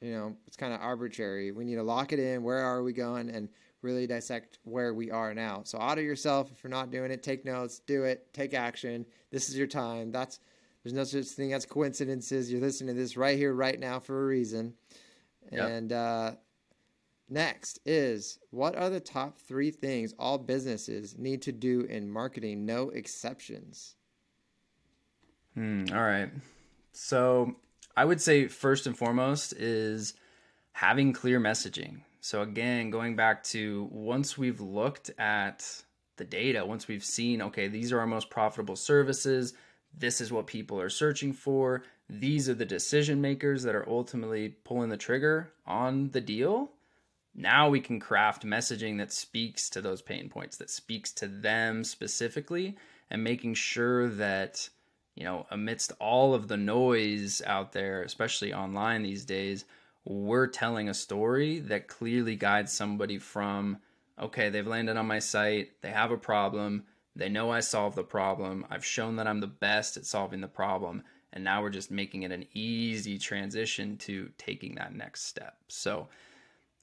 You 0.00 0.12
know, 0.12 0.36
it's 0.46 0.56
kind 0.56 0.72
of 0.72 0.80
arbitrary. 0.80 1.50
We 1.50 1.64
need 1.64 1.74
to 1.74 1.82
lock 1.82 2.12
it 2.12 2.20
in. 2.20 2.44
Where 2.44 2.60
are 2.60 2.84
we 2.84 2.92
going? 2.92 3.30
And 3.30 3.48
really 3.82 4.06
dissect 4.06 4.60
where 4.62 4.94
we 4.94 5.10
are 5.10 5.34
now. 5.34 5.62
So 5.64 5.78
audit 5.78 6.04
yourself. 6.04 6.52
If 6.52 6.62
you're 6.62 6.70
not 6.70 6.92
doing 6.92 7.10
it, 7.10 7.24
take 7.24 7.44
notes, 7.44 7.80
do 7.80 8.04
it, 8.04 8.32
take 8.32 8.54
action. 8.54 9.04
This 9.32 9.48
is 9.48 9.58
your 9.58 9.66
time. 9.66 10.12
That's, 10.12 10.38
there's 10.82 10.92
no 10.92 11.04
such 11.04 11.26
thing 11.26 11.52
as 11.52 11.66
coincidences. 11.66 12.50
You're 12.50 12.60
listening 12.60 12.94
to 12.94 13.00
this 13.00 13.16
right 13.16 13.36
here, 13.36 13.52
right 13.52 13.78
now 13.78 14.00
for 14.00 14.22
a 14.22 14.26
reason. 14.26 14.74
Yep. 15.50 15.68
And 15.68 15.92
uh, 15.92 16.32
next 17.28 17.80
is 17.84 18.38
what 18.50 18.76
are 18.76 18.90
the 18.90 19.00
top 19.00 19.38
three 19.38 19.70
things 19.70 20.14
all 20.18 20.38
businesses 20.38 21.16
need 21.18 21.42
to 21.42 21.52
do 21.52 21.82
in 21.82 22.10
marketing? 22.10 22.64
No 22.64 22.90
exceptions. 22.90 23.96
Hmm, 25.54 25.86
all 25.92 26.02
right. 26.02 26.30
So 26.92 27.56
I 27.96 28.04
would 28.04 28.20
say 28.20 28.48
first 28.48 28.86
and 28.86 28.96
foremost 28.96 29.52
is 29.54 30.14
having 30.72 31.12
clear 31.12 31.40
messaging. 31.40 32.02
So 32.20 32.42
again, 32.42 32.90
going 32.90 33.16
back 33.16 33.42
to 33.44 33.88
once 33.90 34.38
we've 34.38 34.60
looked 34.60 35.10
at 35.18 35.82
the 36.16 36.24
data, 36.24 36.64
once 36.64 36.86
we've 36.86 37.04
seen, 37.04 37.42
okay, 37.42 37.68
these 37.68 37.92
are 37.92 38.00
our 38.00 38.06
most 38.06 38.30
profitable 38.30 38.76
services, 38.76 39.54
this 39.96 40.20
is 40.20 40.32
what 40.32 40.46
people 40.46 40.80
are 40.80 40.90
searching 40.90 41.32
for, 41.32 41.82
these 42.08 42.48
are 42.48 42.54
the 42.54 42.64
decision 42.64 43.20
makers 43.20 43.62
that 43.64 43.74
are 43.74 43.88
ultimately 43.88 44.48
pulling 44.64 44.88
the 44.88 44.96
trigger 44.96 45.52
on 45.66 46.10
the 46.10 46.20
deal. 46.20 46.70
Now 47.34 47.68
we 47.68 47.80
can 47.80 48.00
craft 48.00 48.44
messaging 48.46 48.98
that 48.98 49.12
speaks 49.12 49.68
to 49.70 49.80
those 49.80 50.02
pain 50.02 50.28
points, 50.28 50.56
that 50.56 50.70
speaks 50.70 51.12
to 51.12 51.28
them 51.28 51.84
specifically, 51.84 52.76
and 53.10 53.22
making 53.22 53.54
sure 53.54 54.08
that, 54.08 54.68
you 55.14 55.24
know, 55.24 55.46
amidst 55.50 55.92
all 56.00 56.34
of 56.34 56.48
the 56.48 56.56
noise 56.56 57.42
out 57.46 57.72
there, 57.72 58.02
especially 58.02 58.52
online 58.52 59.02
these 59.02 59.24
days, 59.24 59.64
we're 60.04 60.46
telling 60.46 60.88
a 60.88 60.94
story 60.94 61.60
that 61.60 61.88
clearly 61.88 62.34
guides 62.34 62.72
somebody 62.72 63.18
from, 63.18 63.78
okay, 64.18 64.48
they've 64.48 64.66
landed 64.66 64.96
on 64.96 65.06
my 65.06 65.18
site, 65.18 65.70
they 65.82 65.90
have 65.90 66.10
a 66.10 66.16
problem, 66.16 66.84
they 67.18 67.28
know 67.28 67.50
I 67.50 67.60
solved 67.60 67.96
the 67.96 68.04
problem, 68.04 68.64
I've 68.70 68.84
shown 68.84 69.16
that 69.16 69.26
I'm 69.26 69.40
the 69.40 69.46
best 69.46 69.96
at 69.96 70.06
solving 70.06 70.40
the 70.40 70.48
problem, 70.48 71.02
and 71.32 71.42
now 71.42 71.60
we're 71.60 71.70
just 71.70 71.90
making 71.90 72.22
it 72.22 72.30
an 72.30 72.46
easy 72.54 73.18
transition 73.18 73.96
to 73.98 74.30
taking 74.38 74.76
that 74.76 74.94
next 74.94 75.24
step. 75.24 75.56
So, 75.66 76.08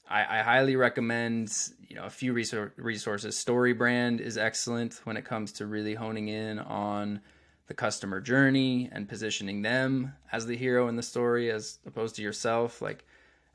I, 0.07 0.39
I, 0.39 0.43
highly 0.43 0.75
recommend 0.75 1.51
you 1.87 1.95
know 1.95 2.03
a 2.03 2.09
few 2.09 2.33
resources. 2.33 3.43
StoryBrand 3.43 4.19
is 4.19 4.37
excellent 4.37 5.01
when 5.05 5.17
it 5.17 5.25
comes 5.25 5.51
to 5.53 5.65
really 5.65 5.95
honing 5.95 6.27
in 6.27 6.59
on 6.59 7.21
the 7.67 7.73
customer 7.73 8.21
journey 8.21 8.89
and 8.91 9.09
positioning 9.09 9.63
them 9.63 10.13
as 10.31 10.45
the 10.45 10.55
hero 10.55 10.87
in 10.89 10.95
the 10.95 11.01
story 11.01 11.49
as 11.49 11.79
opposed 11.87 12.15
to 12.17 12.21
yourself. 12.21 12.81
Like 12.81 13.05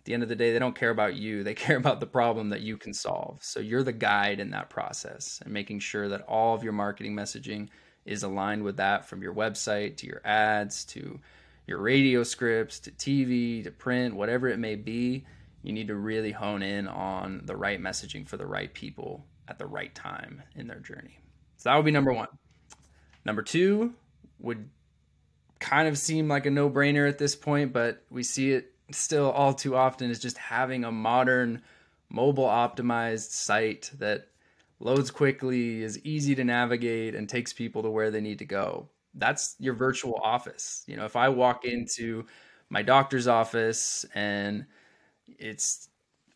at 0.00 0.04
the 0.06 0.14
end 0.14 0.22
of 0.22 0.28
the 0.28 0.36
day, 0.36 0.52
they 0.52 0.58
don't 0.58 0.74
care 0.74 0.90
about 0.90 1.14
you; 1.14 1.44
they 1.44 1.54
care 1.66 1.76
about 1.76 2.00
the 2.00 2.06
problem 2.06 2.48
that 2.48 2.62
you 2.62 2.76
can 2.76 2.92
solve. 2.92 3.38
So 3.42 3.60
you're 3.60 3.84
the 3.84 3.92
guide 3.92 4.40
in 4.40 4.50
that 4.50 4.70
process 4.70 5.40
and 5.44 5.54
making 5.54 5.80
sure 5.80 6.08
that 6.08 6.22
all 6.22 6.54
of 6.54 6.64
your 6.64 6.72
marketing 6.72 7.14
messaging 7.14 7.68
is 8.04 8.22
aligned 8.22 8.64
with 8.64 8.78
that, 8.78 9.04
from 9.04 9.22
your 9.22 9.34
website 9.34 9.98
to 9.98 10.06
your 10.06 10.22
ads 10.24 10.84
to 10.86 11.20
your 11.66 11.78
radio 11.78 12.22
scripts 12.22 12.80
to 12.80 12.90
TV 12.90 13.62
to 13.62 13.70
print, 13.70 14.16
whatever 14.16 14.48
it 14.48 14.58
may 14.58 14.74
be 14.74 15.24
you 15.62 15.72
need 15.72 15.88
to 15.88 15.94
really 15.94 16.32
hone 16.32 16.62
in 16.62 16.88
on 16.88 17.42
the 17.44 17.56
right 17.56 17.80
messaging 17.80 18.26
for 18.26 18.36
the 18.36 18.46
right 18.46 18.72
people 18.72 19.26
at 19.48 19.58
the 19.58 19.66
right 19.66 19.94
time 19.94 20.42
in 20.54 20.66
their 20.66 20.80
journey. 20.80 21.18
So 21.56 21.68
that 21.68 21.76
would 21.76 21.84
be 21.84 21.90
number 21.90 22.12
one. 22.12 22.28
Number 23.24 23.42
two 23.42 23.92
would 24.38 24.70
kind 25.58 25.86
of 25.86 25.98
seem 25.98 26.28
like 26.28 26.46
a 26.46 26.50
no 26.50 26.70
brainer 26.70 27.06
at 27.08 27.18
this 27.18 27.36
point, 27.36 27.72
but 27.72 28.02
we 28.08 28.22
see 28.22 28.52
it 28.52 28.72
still 28.94 29.31
all 29.31 29.55
too 29.55 29.76
often 29.76 30.11
is 30.11 30.18
just 30.18 30.38
having 30.38 30.85
a 30.85 30.92
modern 30.92 31.62
mobile 32.09 32.46
optimized 32.46 33.31
site 33.31 33.90
that 33.98 34.29
loads 34.81 35.11
quickly, 35.11 35.83
is 35.83 35.98
easy 36.05 36.35
to 36.35 36.44
navigate, 36.44 37.14
and 37.14 37.29
takes 37.29 37.53
people 37.53 37.83
to 37.83 37.90
where 37.90 38.11
they 38.11 38.20
need 38.20 38.38
to 38.38 38.46
go. 38.46 38.88
That's 39.14 39.57
your 39.59 39.74
virtual 39.74 40.18
office. 40.22 40.85
You 40.87 40.96
know, 40.96 41.05
if 41.05 41.16
I 41.16 41.29
walk 41.29 41.64
into 41.64 42.24
my 42.70 42.83
doctor's 42.83 43.26
office 43.26 44.07
and 44.14 44.64
it's 45.26 45.88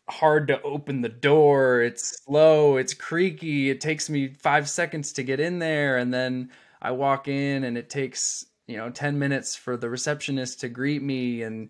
hard 0.07 0.47
to 0.47 0.61
open 0.61 1.01
the 1.01 1.09
door. 1.09 1.81
It's 1.81 2.23
slow, 2.23 2.77
it's 2.77 2.93
creaky. 2.93 3.69
It 3.69 3.81
takes 3.81 4.09
me 4.09 4.27
5 4.27 4.69
seconds 4.69 5.13
to 5.13 5.23
get 5.23 5.39
in 5.39 5.59
there 5.59 5.97
and 5.97 6.13
then 6.13 6.51
I 6.81 6.91
walk 6.91 7.27
in 7.27 7.63
and 7.63 7.77
it 7.77 7.89
takes, 7.89 8.45
you 8.67 8.77
know, 8.77 8.89
10 8.89 9.17
minutes 9.17 9.55
for 9.55 9.77
the 9.77 9.89
receptionist 9.89 10.59
to 10.59 10.69
greet 10.69 11.01
me 11.01 11.41
and 11.41 11.69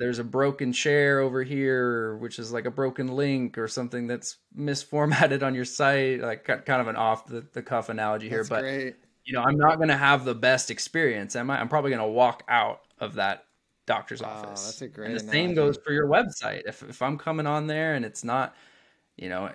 there's 0.00 0.18
a 0.18 0.24
broken 0.24 0.72
chair 0.72 1.20
over 1.20 1.42
here 1.42 2.16
which 2.16 2.38
is 2.38 2.52
like 2.52 2.64
a 2.64 2.70
broken 2.70 3.08
link 3.08 3.56
or 3.58 3.68
something 3.68 4.06
that's 4.06 4.38
misformatted 4.58 5.42
on 5.42 5.54
your 5.54 5.64
site 5.64 6.20
like 6.20 6.44
kind 6.44 6.80
of 6.80 6.88
an 6.88 6.96
off 6.96 7.26
the, 7.26 7.46
the 7.52 7.62
cuff 7.62 7.88
analogy 7.88 8.28
here 8.28 8.38
that's 8.38 8.48
but 8.48 8.62
great. 8.62 8.96
you 9.24 9.32
know 9.32 9.42
i'm 9.42 9.56
not 9.56 9.76
going 9.76 9.88
to 9.88 9.96
have 9.96 10.24
the 10.24 10.34
best 10.34 10.70
experience 10.70 11.36
am 11.36 11.50
i 11.50 11.60
i'm 11.60 11.68
probably 11.68 11.90
going 11.90 12.02
to 12.02 12.08
walk 12.08 12.42
out 12.48 12.80
of 12.98 13.14
that 13.14 13.44
doctor's 13.90 14.22
wow, 14.22 14.28
office. 14.28 14.64
That's 14.64 14.82
a 14.82 14.88
great. 14.88 15.10
And 15.10 15.16
the 15.16 15.22
analogy. 15.22 15.38
same 15.38 15.54
goes 15.54 15.76
for 15.84 15.92
your 15.92 16.06
website. 16.06 16.62
If 16.66 16.82
if 16.82 17.02
I'm 17.02 17.18
coming 17.18 17.46
on 17.46 17.66
there 17.66 17.94
and 17.94 18.04
it's 18.04 18.22
not, 18.22 18.54
you 19.16 19.28
know, 19.28 19.50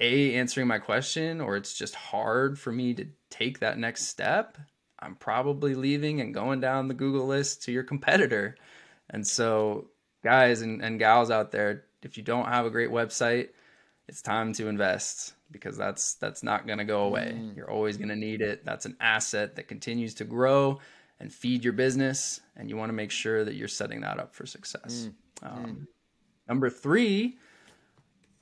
a 0.00 0.34
answering 0.34 0.66
my 0.66 0.78
question 0.78 1.40
or 1.40 1.56
it's 1.56 1.74
just 1.74 1.94
hard 1.94 2.58
for 2.58 2.72
me 2.72 2.92
to 2.94 3.06
take 3.30 3.60
that 3.60 3.78
next 3.78 4.08
step, 4.08 4.58
I'm 4.98 5.14
probably 5.14 5.74
leaving 5.76 6.20
and 6.20 6.34
going 6.34 6.60
down 6.60 6.88
the 6.88 6.94
Google 6.94 7.26
list 7.26 7.62
to 7.64 7.72
your 7.72 7.84
competitor. 7.84 8.56
And 9.10 9.26
so, 9.26 9.88
guys 10.22 10.62
and, 10.62 10.82
and 10.82 10.98
gals 10.98 11.30
out 11.30 11.50
there, 11.50 11.84
if 12.02 12.16
you 12.16 12.22
don't 12.22 12.46
have 12.46 12.66
a 12.66 12.70
great 12.70 12.90
website, 12.90 13.48
it's 14.08 14.22
time 14.22 14.52
to 14.54 14.68
invest 14.68 15.34
because 15.50 15.76
that's 15.76 16.14
that's 16.14 16.42
not 16.42 16.66
going 16.66 16.78
to 16.78 16.84
go 16.84 17.02
away. 17.02 17.34
Mm. 17.36 17.56
You're 17.56 17.70
always 17.70 17.96
going 17.96 18.08
to 18.08 18.16
need 18.16 18.40
it. 18.40 18.64
That's 18.64 18.86
an 18.86 18.96
asset 19.00 19.56
that 19.56 19.68
continues 19.68 20.14
to 20.14 20.24
grow 20.24 20.80
and 21.20 21.32
feed 21.32 21.64
your 21.64 21.72
business. 21.72 22.40
And 22.56 22.70
you 22.70 22.76
want 22.76 22.90
to 22.90 22.94
make 22.94 23.10
sure 23.10 23.44
that 23.44 23.54
you're 23.54 23.68
setting 23.68 24.00
that 24.02 24.18
up 24.18 24.34
for 24.34 24.46
success. 24.46 25.08
Mm. 25.42 25.46
Um, 25.46 25.64
mm. 25.64 25.86
Number 26.48 26.70
three, 26.70 27.36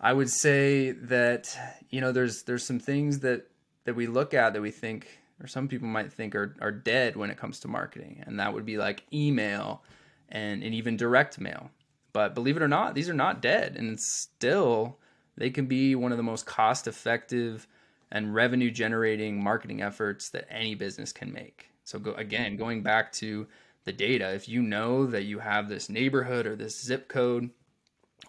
I 0.00 0.12
would 0.12 0.30
say 0.30 0.92
that 0.92 1.56
you 1.90 2.00
know 2.00 2.12
there's 2.12 2.42
there's 2.42 2.64
some 2.64 2.78
things 2.78 3.20
that 3.20 3.48
that 3.84 3.94
we 3.94 4.06
look 4.06 4.34
at 4.34 4.52
that 4.52 4.62
we 4.62 4.70
think 4.70 5.08
or 5.40 5.46
some 5.46 5.68
people 5.68 5.88
might 5.88 6.12
think 6.12 6.34
are 6.34 6.54
are 6.60 6.72
dead 6.72 7.16
when 7.16 7.30
it 7.30 7.36
comes 7.36 7.60
to 7.60 7.68
marketing, 7.68 8.22
and 8.26 8.38
that 8.40 8.52
would 8.52 8.66
be 8.66 8.78
like 8.78 9.02
email 9.12 9.82
and 10.28 10.62
and 10.62 10.74
even 10.74 10.96
direct 10.96 11.40
mail. 11.40 11.70
But 12.12 12.34
believe 12.34 12.56
it 12.56 12.62
or 12.62 12.68
not, 12.68 12.94
these 12.94 13.08
are 13.08 13.14
not 13.14 13.42
dead, 13.42 13.76
and 13.76 14.00
still 14.00 14.98
they 15.36 15.50
can 15.50 15.66
be 15.66 15.94
one 15.94 16.12
of 16.12 16.16
the 16.16 16.22
most 16.22 16.46
cost 16.46 16.86
effective 16.86 17.66
and 18.10 18.34
revenue 18.34 18.70
generating 18.70 19.42
marketing 19.42 19.82
efforts 19.82 20.30
that 20.30 20.50
any 20.50 20.74
business 20.74 21.12
can 21.12 21.32
make. 21.32 21.70
So 21.84 21.98
go 21.98 22.12
again, 22.14 22.56
going 22.56 22.82
back 22.82 23.12
to 23.14 23.46
the 23.84 23.92
data, 23.92 24.32
if 24.32 24.48
you 24.48 24.62
know 24.62 25.06
that 25.06 25.24
you 25.24 25.38
have 25.38 25.68
this 25.68 25.88
neighborhood 25.88 26.46
or 26.46 26.56
this 26.56 26.80
zip 26.80 27.08
code 27.08 27.50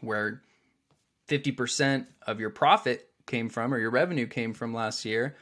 where 0.01 0.41
50% 1.27 2.05
of 2.25 2.39
your 2.39 2.49
profit 2.49 3.09
came 3.25 3.49
from 3.49 3.73
or 3.73 3.79
your 3.79 3.89
revenue 3.89 4.27
came 4.27 4.53
from 4.53 4.73
last 4.73 5.05
year, 5.05 5.35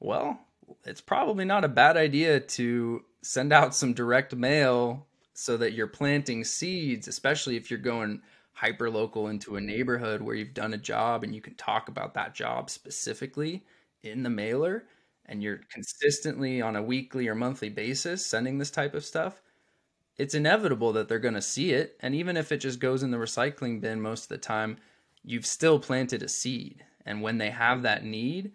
well, 0.00 0.40
it's 0.84 1.00
probably 1.00 1.44
not 1.44 1.64
a 1.64 1.68
bad 1.68 1.96
idea 1.96 2.40
to 2.40 3.04
send 3.22 3.52
out 3.52 3.74
some 3.74 3.92
direct 3.92 4.34
mail 4.34 5.06
so 5.34 5.56
that 5.56 5.72
you're 5.72 5.86
planting 5.86 6.44
seeds, 6.44 7.08
especially 7.08 7.56
if 7.56 7.70
you're 7.70 7.78
going 7.78 8.20
hyper 8.52 8.90
local 8.90 9.28
into 9.28 9.56
a 9.56 9.60
neighborhood 9.60 10.20
where 10.20 10.34
you've 10.34 10.54
done 10.54 10.74
a 10.74 10.78
job 10.78 11.24
and 11.24 11.34
you 11.34 11.40
can 11.40 11.54
talk 11.54 11.88
about 11.88 12.14
that 12.14 12.34
job 12.34 12.68
specifically 12.70 13.64
in 14.02 14.22
the 14.22 14.30
mailer 14.30 14.84
and 15.26 15.42
you're 15.42 15.60
consistently 15.70 16.60
on 16.60 16.76
a 16.76 16.82
weekly 16.82 17.28
or 17.28 17.34
monthly 17.34 17.70
basis 17.70 18.24
sending 18.24 18.58
this 18.58 18.70
type 18.70 18.94
of 18.94 19.04
stuff, 19.04 19.40
it's 20.18 20.34
inevitable 20.34 20.92
that 20.92 21.08
they're 21.08 21.18
going 21.18 21.34
to 21.34 21.42
see 21.42 21.72
it. 21.72 21.96
And 22.00 22.14
even 22.14 22.36
if 22.36 22.52
it 22.52 22.58
just 22.58 22.80
goes 22.80 23.02
in 23.02 23.10
the 23.10 23.16
recycling 23.16 23.80
bin 23.80 24.00
most 24.00 24.24
of 24.24 24.28
the 24.28 24.38
time, 24.38 24.76
you've 25.24 25.46
still 25.46 25.78
planted 25.78 26.22
a 26.22 26.28
seed. 26.28 26.84
And 27.06 27.22
when 27.22 27.38
they 27.38 27.50
have 27.50 27.82
that 27.82 28.04
need, 28.04 28.52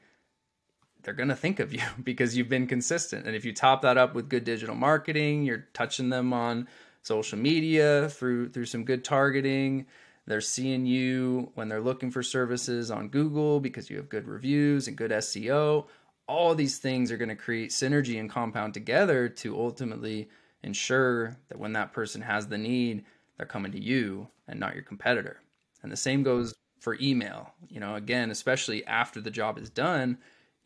they're 1.07 1.15
going 1.15 1.29
to 1.29 1.35
think 1.35 1.61
of 1.61 1.71
you 1.71 1.79
because 2.03 2.35
you've 2.35 2.49
been 2.49 2.67
consistent. 2.67 3.25
And 3.25 3.33
if 3.33 3.45
you 3.45 3.53
top 3.53 3.81
that 3.83 3.97
up 3.97 4.13
with 4.13 4.27
good 4.27 4.43
digital 4.43 4.75
marketing, 4.75 5.45
you're 5.45 5.65
touching 5.73 6.09
them 6.09 6.33
on 6.33 6.67
social 7.01 7.39
media 7.39 8.09
through 8.09 8.49
through 8.49 8.65
some 8.65 8.83
good 8.83 9.05
targeting. 9.05 9.85
They're 10.25 10.41
seeing 10.41 10.85
you 10.85 11.53
when 11.55 11.69
they're 11.69 11.79
looking 11.79 12.11
for 12.11 12.21
services 12.21 12.91
on 12.91 13.07
Google 13.07 13.61
because 13.61 13.89
you 13.89 13.95
have 13.95 14.09
good 14.09 14.27
reviews 14.27 14.89
and 14.89 14.97
good 14.97 15.11
SEO 15.11 15.85
all 16.27 16.53
these 16.53 16.77
things 16.77 17.11
are 17.11 17.17
going 17.17 17.29
to 17.29 17.35
create 17.35 17.71
synergy 17.71 18.19
and 18.19 18.29
compound 18.29 18.73
together 18.73 19.29
to 19.29 19.57
ultimately 19.57 20.29
ensure 20.63 21.37
that 21.47 21.57
when 21.57 21.73
that 21.73 21.93
person 21.93 22.21
has 22.21 22.47
the 22.47 22.57
need, 22.57 23.05
they're 23.37 23.45
coming 23.45 23.71
to 23.71 23.81
you 23.81 24.27
and 24.47 24.59
not 24.59 24.75
your 24.75 24.83
competitor. 24.83 25.39
And 25.83 25.91
the 25.91 25.97
same 25.97 26.23
goes 26.23 26.53
for 26.79 26.97
email. 26.99 27.53
You 27.69 27.79
know, 27.79 27.95
again, 27.95 28.29
especially 28.29 28.85
after 28.85 29.21
the 29.21 29.31
job 29.31 29.57
is 29.57 29.69
done, 29.69 30.17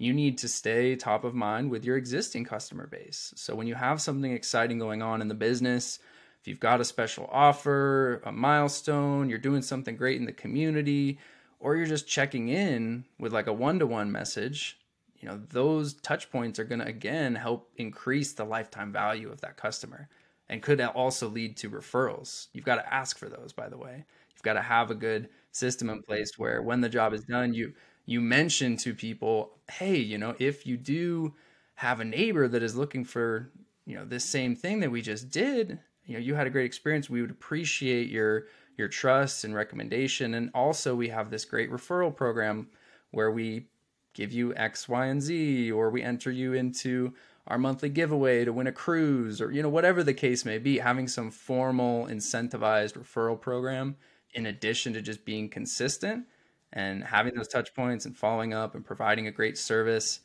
you 0.01 0.13
need 0.13 0.37
to 0.39 0.47
stay 0.47 0.95
top 0.95 1.23
of 1.23 1.35
mind 1.35 1.69
with 1.69 1.85
your 1.85 1.97
existing 1.97 2.43
customer 2.43 2.87
base. 2.87 3.33
So 3.35 3.55
when 3.55 3.67
you 3.67 3.75
have 3.75 4.01
something 4.01 4.31
exciting 4.31 4.79
going 4.79 5.01
on 5.01 5.21
in 5.21 5.27
the 5.27 5.35
business, 5.35 5.99
if 6.39 6.47
you've 6.47 6.59
got 6.59 6.81
a 6.81 6.85
special 6.85 7.29
offer, 7.31 8.21
a 8.25 8.31
milestone, 8.31 9.29
you're 9.29 9.37
doing 9.37 9.61
something 9.61 9.95
great 9.95 10.19
in 10.19 10.25
the 10.25 10.31
community, 10.31 11.19
or 11.59 11.75
you're 11.75 11.85
just 11.85 12.07
checking 12.07 12.49
in 12.49 13.05
with 13.19 13.31
like 13.31 13.47
a 13.47 13.53
one 13.53 13.77
to 13.77 13.85
one 13.85 14.11
message, 14.11 14.79
you 15.21 15.29
know 15.29 15.39
those 15.49 15.93
touch 15.93 16.29
points 16.31 16.59
are 16.59 16.63
going 16.63 16.79
to 16.79 16.87
again 16.87 17.35
help 17.35 17.69
increase 17.77 18.33
the 18.33 18.43
lifetime 18.43 18.91
value 18.91 19.31
of 19.31 19.39
that 19.41 19.55
customer 19.55 20.09
and 20.49 20.61
could 20.61 20.81
also 20.81 21.29
lead 21.29 21.55
to 21.55 21.69
referrals 21.69 22.47
you've 22.53 22.65
got 22.65 22.75
to 22.75 22.93
ask 22.93 23.17
for 23.17 23.29
those 23.29 23.53
by 23.53 23.69
the 23.69 23.77
way 23.77 24.03
you've 24.33 24.41
got 24.41 24.53
to 24.53 24.61
have 24.61 24.91
a 24.91 24.95
good 24.95 25.29
system 25.51 25.89
in 25.89 26.01
place 26.01 26.37
where 26.37 26.61
when 26.61 26.81
the 26.81 26.89
job 26.89 27.13
is 27.13 27.23
done 27.25 27.53
you 27.53 27.71
you 28.05 28.21
mention 28.21 28.77
to 28.77 28.93
people 28.93 29.51
hey 29.71 29.97
you 29.97 30.17
know 30.17 30.35
if 30.39 30.65
you 30.65 30.77
do 30.77 31.33
have 31.75 31.99
a 31.99 32.05
neighbor 32.05 32.47
that 32.47 32.63
is 32.63 32.75
looking 32.75 33.03
for 33.03 33.49
you 33.85 33.95
know 33.95 34.05
this 34.05 34.25
same 34.25 34.55
thing 34.55 34.79
that 34.79 34.91
we 34.91 35.01
just 35.01 35.29
did 35.29 35.79
you 36.05 36.13
know 36.13 36.19
you 36.19 36.35
had 36.35 36.47
a 36.47 36.49
great 36.49 36.65
experience 36.65 37.09
we 37.09 37.21
would 37.21 37.31
appreciate 37.31 38.09
your 38.09 38.45
your 38.77 38.87
trust 38.87 39.43
and 39.43 39.55
recommendation. 39.55 40.33
And 40.33 40.49
also 40.53 40.95
we 40.95 41.09
have 41.09 41.29
this 41.29 41.45
great 41.45 41.71
referral 41.71 42.15
program 42.15 42.67
where 43.11 43.31
we 43.31 43.67
give 44.13 44.31
you 44.31 44.53
X, 44.55 44.89
Y, 44.89 45.05
and 45.05 45.21
Z, 45.21 45.71
or 45.71 45.89
we 45.89 46.01
enter 46.01 46.31
you 46.31 46.53
into 46.53 47.13
our 47.47 47.57
monthly 47.57 47.89
giveaway 47.89 48.43
to 48.45 48.53
win 48.53 48.67
a 48.67 48.71
cruise, 48.71 49.41
or 49.41 49.51
you 49.51 49.61
know, 49.61 49.69
whatever 49.69 50.03
the 50.03 50.13
case 50.13 50.45
may 50.45 50.57
be, 50.57 50.79
having 50.79 51.07
some 51.07 51.31
formal 51.31 52.07
incentivized 52.07 52.93
referral 52.93 53.39
program 53.39 53.95
in 54.33 54.45
addition 54.45 54.93
to 54.93 55.01
just 55.01 55.25
being 55.25 55.49
consistent 55.49 56.25
and 56.73 57.03
having 57.03 57.35
those 57.35 57.47
touch 57.47 57.73
points 57.73 58.05
and 58.05 58.17
following 58.17 58.53
up 58.53 58.75
and 58.75 58.85
providing 58.85 59.27
a 59.27 59.31
great 59.31 59.57
service, 59.57 60.21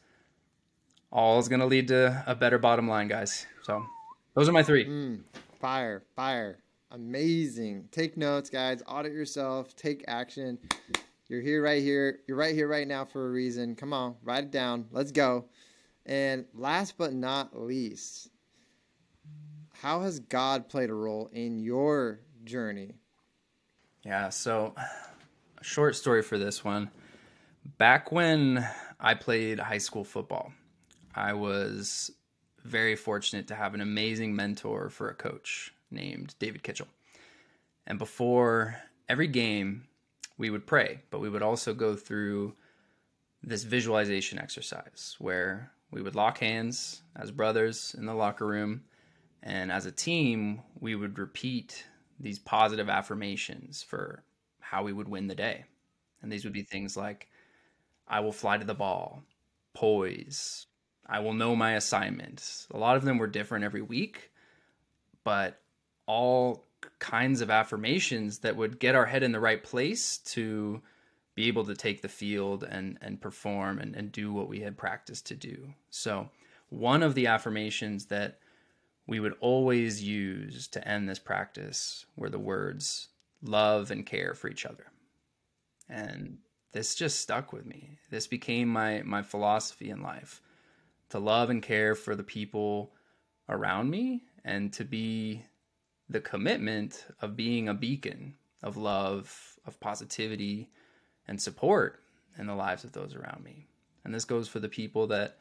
all 1.10 1.38
is 1.38 1.48
going 1.48 1.60
to 1.60 1.66
lead 1.66 1.88
to 1.88 2.24
a 2.26 2.34
better 2.34 2.58
bottom 2.58 2.88
line, 2.88 3.08
guys. 3.08 3.46
So 3.62 3.84
those 4.34 4.48
are 4.48 4.52
my 4.52 4.62
three. 4.62 4.86
Mm, 4.86 5.20
fire, 5.60 6.02
fire. 6.14 6.58
Amazing. 6.90 7.88
Take 7.90 8.16
notes, 8.16 8.48
guys. 8.48 8.82
Audit 8.86 9.12
yourself. 9.12 9.74
Take 9.74 10.04
action. 10.06 10.58
You're 11.28 11.40
here 11.40 11.62
right 11.62 11.82
here. 11.82 12.20
You're 12.28 12.36
right 12.36 12.54
here 12.54 12.68
right 12.68 12.86
now 12.86 13.04
for 13.04 13.26
a 13.26 13.30
reason. 13.30 13.74
Come 13.74 13.92
on, 13.92 14.14
write 14.22 14.44
it 14.44 14.50
down. 14.52 14.86
Let's 14.92 15.10
go. 15.10 15.46
And 16.04 16.44
last 16.54 16.96
but 16.96 17.12
not 17.12 17.60
least, 17.60 18.28
how 19.72 20.02
has 20.02 20.20
God 20.20 20.68
played 20.68 20.88
a 20.88 20.94
role 20.94 21.28
in 21.32 21.58
your 21.58 22.20
journey? 22.44 22.94
Yeah, 24.04 24.28
so 24.28 24.74
short 25.66 25.96
story 25.96 26.22
for 26.22 26.38
this 26.38 26.64
one. 26.64 26.88
Back 27.76 28.12
when 28.12 28.66
I 29.00 29.14
played 29.14 29.58
high 29.58 29.78
school 29.78 30.04
football, 30.04 30.52
I 31.12 31.32
was 31.32 32.12
very 32.62 32.94
fortunate 32.94 33.48
to 33.48 33.56
have 33.56 33.74
an 33.74 33.80
amazing 33.80 34.34
mentor 34.34 34.88
for 34.88 35.08
a 35.08 35.14
coach 35.14 35.74
named 35.90 36.36
David 36.38 36.62
Kitchell. 36.62 36.86
And 37.84 37.98
before 37.98 38.76
every 39.08 39.26
game, 39.26 39.88
we 40.38 40.50
would 40.50 40.68
pray, 40.68 41.00
but 41.10 41.20
we 41.20 41.28
would 41.28 41.42
also 41.42 41.74
go 41.74 41.96
through 41.96 42.54
this 43.42 43.64
visualization 43.64 44.38
exercise 44.38 45.16
where 45.18 45.72
we 45.90 46.00
would 46.00 46.14
lock 46.14 46.38
hands 46.38 47.02
as 47.16 47.32
brothers 47.32 47.94
in 47.98 48.06
the 48.06 48.14
locker 48.14 48.46
room. 48.46 48.82
And 49.42 49.72
as 49.72 49.84
a 49.84 49.92
team, 49.92 50.62
we 50.78 50.94
would 50.94 51.18
repeat 51.18 51.86
these 52.20 52.38
positive 52.38 52.88
affirmations 52.88 53.82
for 53.82 54.22
how 54.70 54.82
we 54.82 54.92
would 54.92 55.08
win 55.08 55.28
the 55.28 55.34
day. 55.34 55.64
And 56.22 56.30
these 56.30 56.44
would 56.44 56.52
be 56.52 56.62
things 56.62 56.96
like, 56.96 57.28
I 58.08 58.20
will 58.20 58.32
fly 58.32 58.58
to 58.58 58.64
the 58.64 58.74
ball, 58.74 59.22
poise, 59.74 60.66
I 61.06 61.20
will 61.20 61.34
know 61.34 61.54
my 61.54 61.74
assignments. 61.74 62.66
A 62.72 62.78
lot 62.78 62.96
of 62.96 63.04
them 63.04 63.18
were 63.18 63.28
different 63.28 63.64
every 63.64 63.82
week, 63.82 64.32
but 65.22 65.60
all 66.06 66.64
kinds 66.98 67.40
of 67.40 67.50
affirmations 67.50 68.40
that 68.40 68.56
would 68.56 68.78
get 68.78 68.94
our 68.94 69.06
head 69.06 69.22
in 69.22 69.32
the 69.32 69.40
right 69.40 69.62
place 69.62 70.18
to 70.18 70.82
be 71.34 71.46
able 71.48 71.64
to 71.64 71.74
take 71.74 72.02
the 72.02 72.08
field 72.08 72.64
and 72.64 72.98
and 73.02 73.20
perform 73.20 73.78
and, 73.78 73.94
and 73.94 74.10
do 74.10 74.32
what 74.32 74.48
we 74.48 74.60
had 74.60 74.76
practiced 74.76 75.26
to 75.26 75.34
do. 75.34 75.74
So 75.90 76.28
one 76.70 77.02
of 77.02 77.14
the 77.14 77.26
affirmations 77.26 78.06
that 78.06 78.38
we 79.06 79.20
would 79.20 79.34
always 79.40 80.02
use 80.02 80.66
to 80.68 80.88
end 80.88 81.08
this 81.08 81.18
practice 81.18 82.06
were 82.16 82.30
the 82.30 82.38
words 82.38 83.08
love 83.46 83.90
and 83.90 84.04
care 84.04 84.34
for 84.34 84.48
each 84.48 84.66
other. 84.66 84.86
And 85.88 86.38
this 86.72 86.94
just 86.94 87.20
stuck 87.20 87.52
with 87.52 87.66
me. 87.66 87.98
This 88.10 88.26
became 88.26 88.68
my 88.68 89.02
my 89.02 89.22
philosophy 89.22 89.90
in 89.90 90.02
life 90.02 90.42
to 91.10 91.18
love 91.18 91.50
and 91.50 91.62
care 91.62 91.94
for 91.94 92.16
the 92.16 92.24
people 92.24 92.92
around 93.48 93.90
me 93.90 94.24
and 94.44 94.72
to 94.72 94.84
be 94.84 95.44
the 96.08 96.20
commitment 96.20 97.04
of 97.20 97.36
being 97.36 97.68
a 97.68 97.74
beacon 97.74 98.34
of 98.62 98.76
love, 98.76 99.58
of 99.64 99.78
positivity, 99.80 100.68
and 101.28 101.40
support 101.40 102.00
in 102.38 102.46
the 102.46 102.54
lives 102.54 102.84
of 102.84 102.92
those 102.92 103.14
around 103.14 103.42
me. 103.44 103.66
And 104.04 104.14
this 104.14 104.24
goes 104.24 104.48
for 104.48 104.60
the 104.60 104.68
people 104.68 105.08
that 105.08 105.38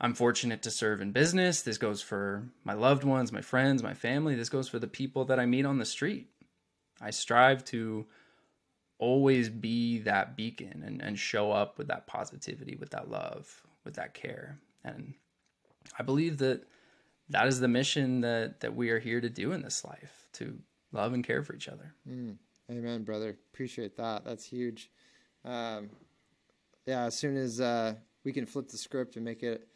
I'm 0.00 0.14
fortunate 0.14 0.62
to 0.62 0.70
serve 0.70 1.00
in 1.00 1.12
business. 1.12 1.62
This 1.62 1.78
goes 1.78 2.02
for 2.02 2.46
my 2.64 2.74
loved 2.74 3.04
ones, 3.04 3.32
my 3.32 3.40
friends, 3.40 3.82
my 3.82 3.94
family. 3.94 4.34
This 4.34 4.50
goes 4.50 4.68
for 4.68 4.78
the 4.78 4.86
people 4.86 5.24
that 5.26 5.40
I 5.40 5.46
meet 5.46 5.64
on 5.64 5.78
the 5.78 5.86
street. 5.86 6.28
I 7.00 7.10
strive 7.10 7.64
to 7.66 8.06
always 8.98 9.48
be 9.48 9.98
that 10.00 10.36
beacon 10.36 10.82
and, 10.86 11.02
and 11.02 11.18
show 11.18 11.52
up 11.52 11.78
with 11.78 11.88
that 11.88 12.06
positivity, 12.06 12.76
with 12.76 12.90
that 12.90 13.10
love, 13.10 13.62
with 13.84 13.94
that 13.94 14.14
care. 14.14 14.58
And 14.84 15.14
I 15.98 16.02
believe 16.02 16.38
that 16.38 16.64
that 17.30 17.46
is 17.46 17.60
the 17.60 17.68
mission 17.68 18.20
that 18.20 18.60
that 18.60 18.74
we 18.74 18.90
are 18.90 18.98
here 18.98 19.20
to 19.20 19.28
do 19.28 19.52
in 19.52 19.62
this 19.62 19.84
life 19.84 20.26
to 20.34 20.56
love 20.92 21.12
and 21.12 21.24
care 21.24 21.42
for 21.42 21.54
each 21.54 21.68
other 21.68 21.94
mm. 22.08 22.36
amen 22.70 23.02
brother 23.02 23.36
appreciate 23.52 23.96
that 23.96 24.24
that's 24.24 24.44
huge 24.44 24.90
um, 25.44 25.88
yeah 26.86 27.04
as 27.04 27.16
soon 27.16 27.36
as 27.36 27.60
uh, 27.60 27.94
we 28.24 28.32
can 28.32 28.46
flip 28.46 28.68
the 28.68 28.76
script 28.76 29.16
and 29.16 29.24
make 29.24 29.42
it 29.42 29.68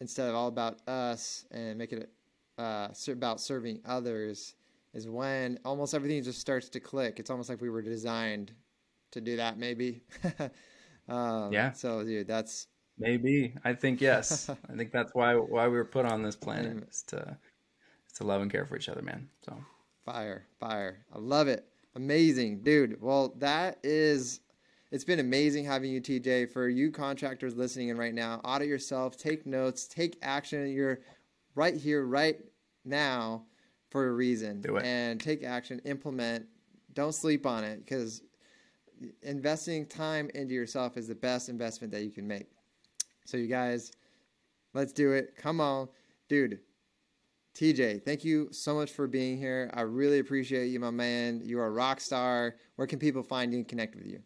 instead 0.00 0.28
of 0.28 0.34
all 0.34 0.48
about 0.48 0.80
us 0.88 1.44
and 1.50 1.78
make 1.78 1.92
it 1.92 2.10
uh, 2.58 2.88
about 3.08 3.40
serving 3.40 3.80
others 3.84 4.54
is 4.94 5.08
when 5.08 5.58
almost 5.64 5.94
everything 5.94 6.22
just 6.22 6.40
starts 6.40 6.68
to 6.68 6.80
click 6.80 7.18
it's 7.18 7.30
almost 7.30 7.48
like 7.48 7.60
we 7.60 7.70
were 7.70 7.82
designed 7.82 8.52
to 9.10 9.20
do 9.20 9.36
that 9.36 9.58
maybe 9.58 10.02
um, 11.08 11.52
yeah 11.52 11.72
so 11.72 12.04
dude 12.04 12.26
that's 12.26 12.66
Maybe. 12.98 13.54
I 13.64 13.74
think 13.74 14.00
yes. 14.00 14.50
I 14.50 14.76
think 14.76 14.92
that's 14.92 15.14
why 15.14 15.34
why 15.34 15.68
we 15.68 15.76
were 15.76 15.84
put 15.84 16.04
on 16.04 16.22
this 16.22 16.36
planet 16.36 16.88
is 16.90 17.02
to 17.08 17.36
is 18.06 18.12
to 18.16 18.24
love 18.24 18.42
and 18.42 18.50
care 18.50 18.66
for 18.66 18.76
each 18.76 18.88
other, 18.88 19.02
man. 19.02 19.28
So 19.44 19.56
fire, 20.04 20.46
fire. 20.58 21.04
I 21.14 21.18
love 21.18 21.48
it. 21.48 21.66
Amazing, 21.94 22.62
dude. 22.62 23.00
Well, 23.00 23.34
that 23.38 23.78
is 23.82 24.40
it's 24.90 25.04
been 25.04 25.20
amazing 25.20 25.64
having 25.64 25.92
you, 25.92 26.00
TJ. 26.00 26.50
For 26.50 26.68
you 26.68 26.90
contractors 26.90 27.56
listening 27.56 27.88
in 27.88 27.96
right 27.96 28.14
now, 28.14 28.40
audit 28.44 28.68
yourself, 28.68 29.16
take 29.16 29.46
notes, 29.46 29.86
take 29.86 30.18
action. 30.22 30.68
You're 30.68 31.00
right 31.54 31.76
here, 31.76 32.04
right 32.04 32.38
now, 32.84 33.44
for 33.90 34.08
a 34.08 34.12
reason. 34.12 34.60
Do 34.60 34.76
it. 34.76 34.84
And 34.84 35.20
take 35.20 35.44
action, 35.44 35.80
implement. 35.84 36.46
Don't 36.94 37.14
sleep 37.14 37.46
on 37.46 37.64
it 37.64 37.84
because 37.84 38.22
investing 39.22 39.86
time 39.86 40.30
into 40.34 40.54
yourself 40.54 40.96
is 40.96 41.08
the 41.08 41.14
best 41.14 41.48
investment 41.48 41.92
that 41.92 42.02
you 42.02 42.10
can 42.10 42.26
make. 42.26 42.46
So 43.24 43.36
you 43.36 43.46
guys, 43.46 43.92
let's 44.74 44.92
do 44.92 45.12
it. 45.12 45.36
Come 45.36 45.60
on, 45.60 45.88
dude. 46.28 46.60
TJ, 47.54 48.04
thank 48.04 48.24
you 48.24 48.48
so 48.52 48.74
much 48.74 48.92
for 48.92 49.08
being 49.08 49.36
here. 49.36 49.70
I 49.74 49.80
really 49.80 50.20
appreciate 50.20 50.66
you, 50.66 50.78
my 50.78 50.90
man. 50.90 51.42
You 51.44 51.58
are 51.58 51.66
a 51.66 51.70
rock 51.70 52.00
star. 52.00 52.54
Where 52.76 52.86
can 52.86 53.00
people 53.00 53.22
find 53.22 53.52
you 53.52 53.58
and 53.58 53.66
connect 53.68 53.96
with 53.96 54.06
you? 54.06 54.20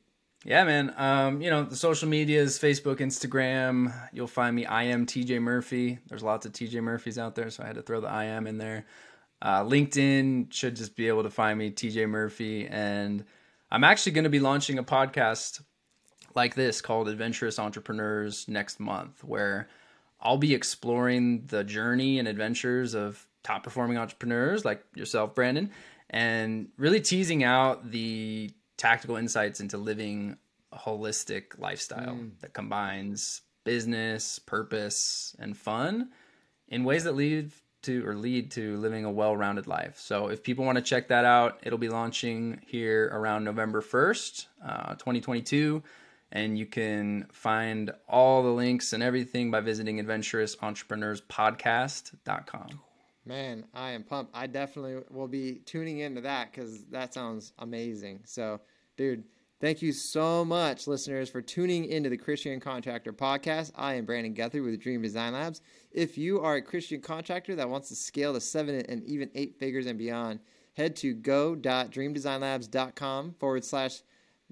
Yeah, 0.44 0.64
man. 0.64 0.92
Um, 0.96 1.40
you 1.40 1.50
know, 1.50 1.62
the 1.64 1.76
social 1.76 2.08
medias, 2.08 2.58
Facebook, 2.58 2.96
Instagram, 2.96 3.94
you'll 4.12 4.26
find 4.26 4.54
me. 4.54 4.66
I 4.66 4.84
am 4.84 5.06
TJ 5.06 5.40
Murphy. 5.40 5.98
There's 6.08 6.22
lots 6.22 6.44
of 6.44 6.52
TJ 6.52 6.82
Murphys 6.82 7.16
out 7.16 7.34
there, 7.34 7.48
so 7.48 7.62
I 7.62 7.66
had 7.66 7.76
to 7.76 7.82
throw 7.82 8.00
the 8.00 8.08
I 8.08 8.24
am 8.24 8.46
in 8.46 8.58
there. 8.58 8.84
Uh, 9.42 9.64
LinkedIn 9.64 10.52
should 10.52 10.76
just 10.76 10.94
be 10.94 11.08
able 11.08 11.24
to 11.24 11.30
find 11.30 11.58
me, 11.58 11.72
TJ 11.72 12.08
Murphy. 12.08 12.68
And 12.68 13.24
I'm 13.72 13.82
actually 13.82 14.12
going 14.12 14.24
to 14.24 14.30
be 14.30 14.38
launching 14.38 14.78
a 14.78 14.84
podcast 14.84 15.60
like 16.36 16.54
this 16.54 16.80
called 16.80 17.08
Adventurous 17.08 17.58
Entrepreneurs 17.58 18.46
next 18.46 18.78
month, 18.78 19.24
where 19.24 19.68
I'll 20.20 20.38
be 20.38 20.54
exploring 20.54 21.46
the 21.46 21.64
journey 21.64 22.20
and 22.20 22.28
adventures 22.28 22.94
of 22.94 23.26
top 23.42 23.64
performing 23.64 23.98
entrepreneurs 23.98 24.64
like 24.64 24.84
yourself, 24.94 25.34
Brandon, 25.34 25.70
and 26.08 26.68
really 26.76 27.00
teasing 27.00 27.42
out 27.42 27.90
the 27.90 28.50
tactical 28.76 29.16
insights 29.16 29.60
into 29.60 29.76
living 29.76 30.36
a 30.70 30.78
holistic 30.78 31.58
lifestyle 31.58 32.14
mm. 32.14 32.30
that 32.40 32.54
combines 32.54 33.42
business, 33.64 34.38
purpose, 34.38 35.34
and 35.40 35.56
fun 35.56 36.10
in 36.68 36.84
ways 36.84 37.04
that 37.04 37.16
lead 37.16 37.50
to 37.82 38.06
or 38.06 38.14
lead 38.14 38.50
to 38.52 38.76
living 38.78 39.04
a 39.04 39.10
well-rounded 39.10 39.66
life. 39.66 39.98
So 39.98 40.28
if 40.28 40.42
people 40.42 40.64
want 40.64 40.76
to 40.76 40.82
check 40.82 41.08
that 41.08 41.24
out, 41.24 41.58
it'll 41.62 41.78
be 41.78 41.88
launching 41.88 42.60
here 42.66 43.10
around 43.12 43.44
November 43.44 43.80
1st, 43.80 44.46
uh, 44.64 44.94
2022 44.94 45.82
and 46.32 46.58
you 46.58 46.66
can 46.66 47.26
find 47.30 47.92
all 48.08 48.42
the 48.42 48.48
links 48.48 48.94
and 48.94 49.02
everything 49.02 49.50
by 49.50 49.60
visiting 49.60 50.02
adventurousentrepreneurspodcast.com. 50.02 52.80
Man, 53.24 53.64
I 53.72 53.92
am 53.92 54.02
pumped. 54.02 54.32
I 54.34 54.48
definitely 54.48 55.00
will 55.10 55.28
be 55.28 55.60
tuning 55.66 55.98
into 55.98 56.20
that 56.22 56.50
because 56.50 56.82
that 56.86 57.14
sounds 57.14 57.52
amazing. 57.60 58.18
So, 58.24 58.60
dude, 58.96 59.22
thank 59.62 59.80
you 59.80 59.92
so 59.92 60.44
much, 60.44 60.86
listeners, 60.88 61.30
for 61.30 61.40
tuning 61.40 61.84
into 61.84 62.10
the 62.10 62.16
Christian 62.16 62.58
Contractor 62.58 63.12
Podcast. 63.12 63.70
I 63.76 63.94
am 63.94 64.04
Brandon 64.04 64.34
Guthrie 64.34 64.60
with 64.60 64.80
Dream 64.80 65.00
Design 65.00 65.34
Labs. 65.34 65.60
If 65.92 66.18
you 66.18 66.40
are 66.40 66.56
a 66.56 66.62
Christian 66.62 67.00
contractor 67.00 67.54
that 67.54 67.70
wants 67.70 67.88
to 67.88 67.94
scale 67.94 68.34
to 68.34 68.40
seven 68.40 68.84
and 68.88 69.04
even 69.04 69.30
eight 69.36 69.60
figures 69.60 69.86
and 69.86 69.96
beyond, 69.96 70.40
head 70.74 70.96
to 70.96 71.14
go.dreamdesignlabs.com 71.14 73.36
forward 73.38 73.64
slash 73.64 74.02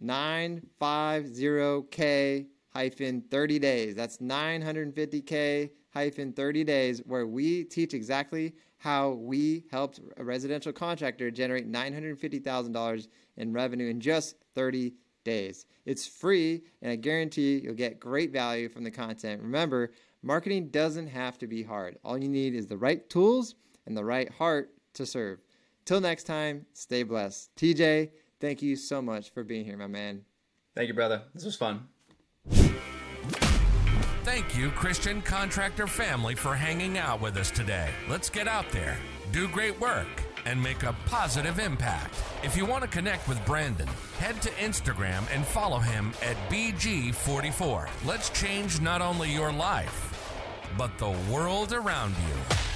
950K 0.01 2.47
hyphen 2.73 3.23
30 3.23 3.59
days. 3.59 3.97
That's 3.97 4.19
950K 4.19 5.71
hyphen 5.93 6.33
30 6.33 6.63
days, 6.63 7.03
where 7.05 7.27
we 7.27 7.65
teach 7.65 7.95
exactly 7.95 8.55
how 8.79 9.11
we 9.11 9.65
helped 9.73 9.99
a 10.17 10.25
residential 10.25 10.73
contractor 10.73 11.33
generate 11.33 11.69
$950,000 11.71 13.09
in 13.37 13.53
revenue 13.53 13.91
in 13.91 14.01
just 14.01 14.37
30 14.55 14.95
days. 15.25 15.67
It's 15.87 16.07
free, 16.07 16.63
and 16.83 16.93
I 16.93 16.97
guarantee 16.97 17.61
you'll 17.63 17.75
get 17.75 18.01
great 18.01 18.33
value 18.33 18.69
from 18.69 18.85
the 18.85 18.91
content. 18.91 19.43
Remember, 19.43 19.93
marketing 20.23 20.69
doesn't 20.69 21.09
have 21.09 21.39
to 21.39 21.47
be 21.47 21.63
hard. 21.63 21.99
All 22.05 22.19
you 22.19 22.29
need 22.29 22.55
is 22.55 22.67
the 22.67 22.77
right 22.77 23.09
tools 23.09 23.55
and 23.87 23.97
the 23.97 24.05
right 24.05 24.31
heart 24.31 24.73
to 24.95 25.07
serve. 25.07 25.41
Till 25.85 26.01
next 26.01 26.25
time, 26.25 26.67
stay 26.73 27.03
blessed. 27.03 27.55
TJ, 27.57 28.11
Thank 28.41 28.63
you 28.63 28.75
so 28.75 29.03
much 29.03 29.31
for 29.31 29.45
being 29.45 29.67
here, 29.67 29.77
my 29.77 29.87
man. 29.87 30.23
Thank 30.75 30.89
you, 30.89 30.95
brother. 30.95 31.23
This 31.35 31.45
was 31.45 31.57
fun. 31.57 31.87
Thank 34.25 34.57
you, 34.57 34.71
Christian 34.71 35.21
Contractor 35.21 35.87
family, 35.87 36.35
for 36.35 36.55
hanging 36.55 36.97
out 36.97 37.21
with 37.21 37.37
us 37.37 37.51
today. 37.51 37.91
Let's 38.09 38.31
get 38.31 38.49
out 38.49 38.71
there, 38.71 38.97
do 39.33 39.49
great 39.49 39.79
work, 39.81 40.07
and 40.47 40.63
make 40.63 40.83
a 40.83 40.95
positive 41.07 41.59
impact. 41.59 42.15
If 42.43 42.57
you 42.57 42.67
want 42.67 42.83
to 42.83 42.89
connect 42.89 43.29
with 43.29 43.45
Brandon, 43.47 43.89
head 44.19 44.41
to 44.43 44.51
Instagram 44.51 45.23
and 45.35 45.45
follow 45.45 45.79
him 45.79 46.13
at 46.23 46.37
BG44. 46.51 47.89
Let's 48.05 48.31
change 48.31 48.81
not 48.81 49.03
only 49.03 49.33
your 49.33 49.53
life, 49.53 50.07
but 50.77 50.97
the 50.99 51.11
world 51.31 51.73
around 51.73 52.15
you. 52.29 52.70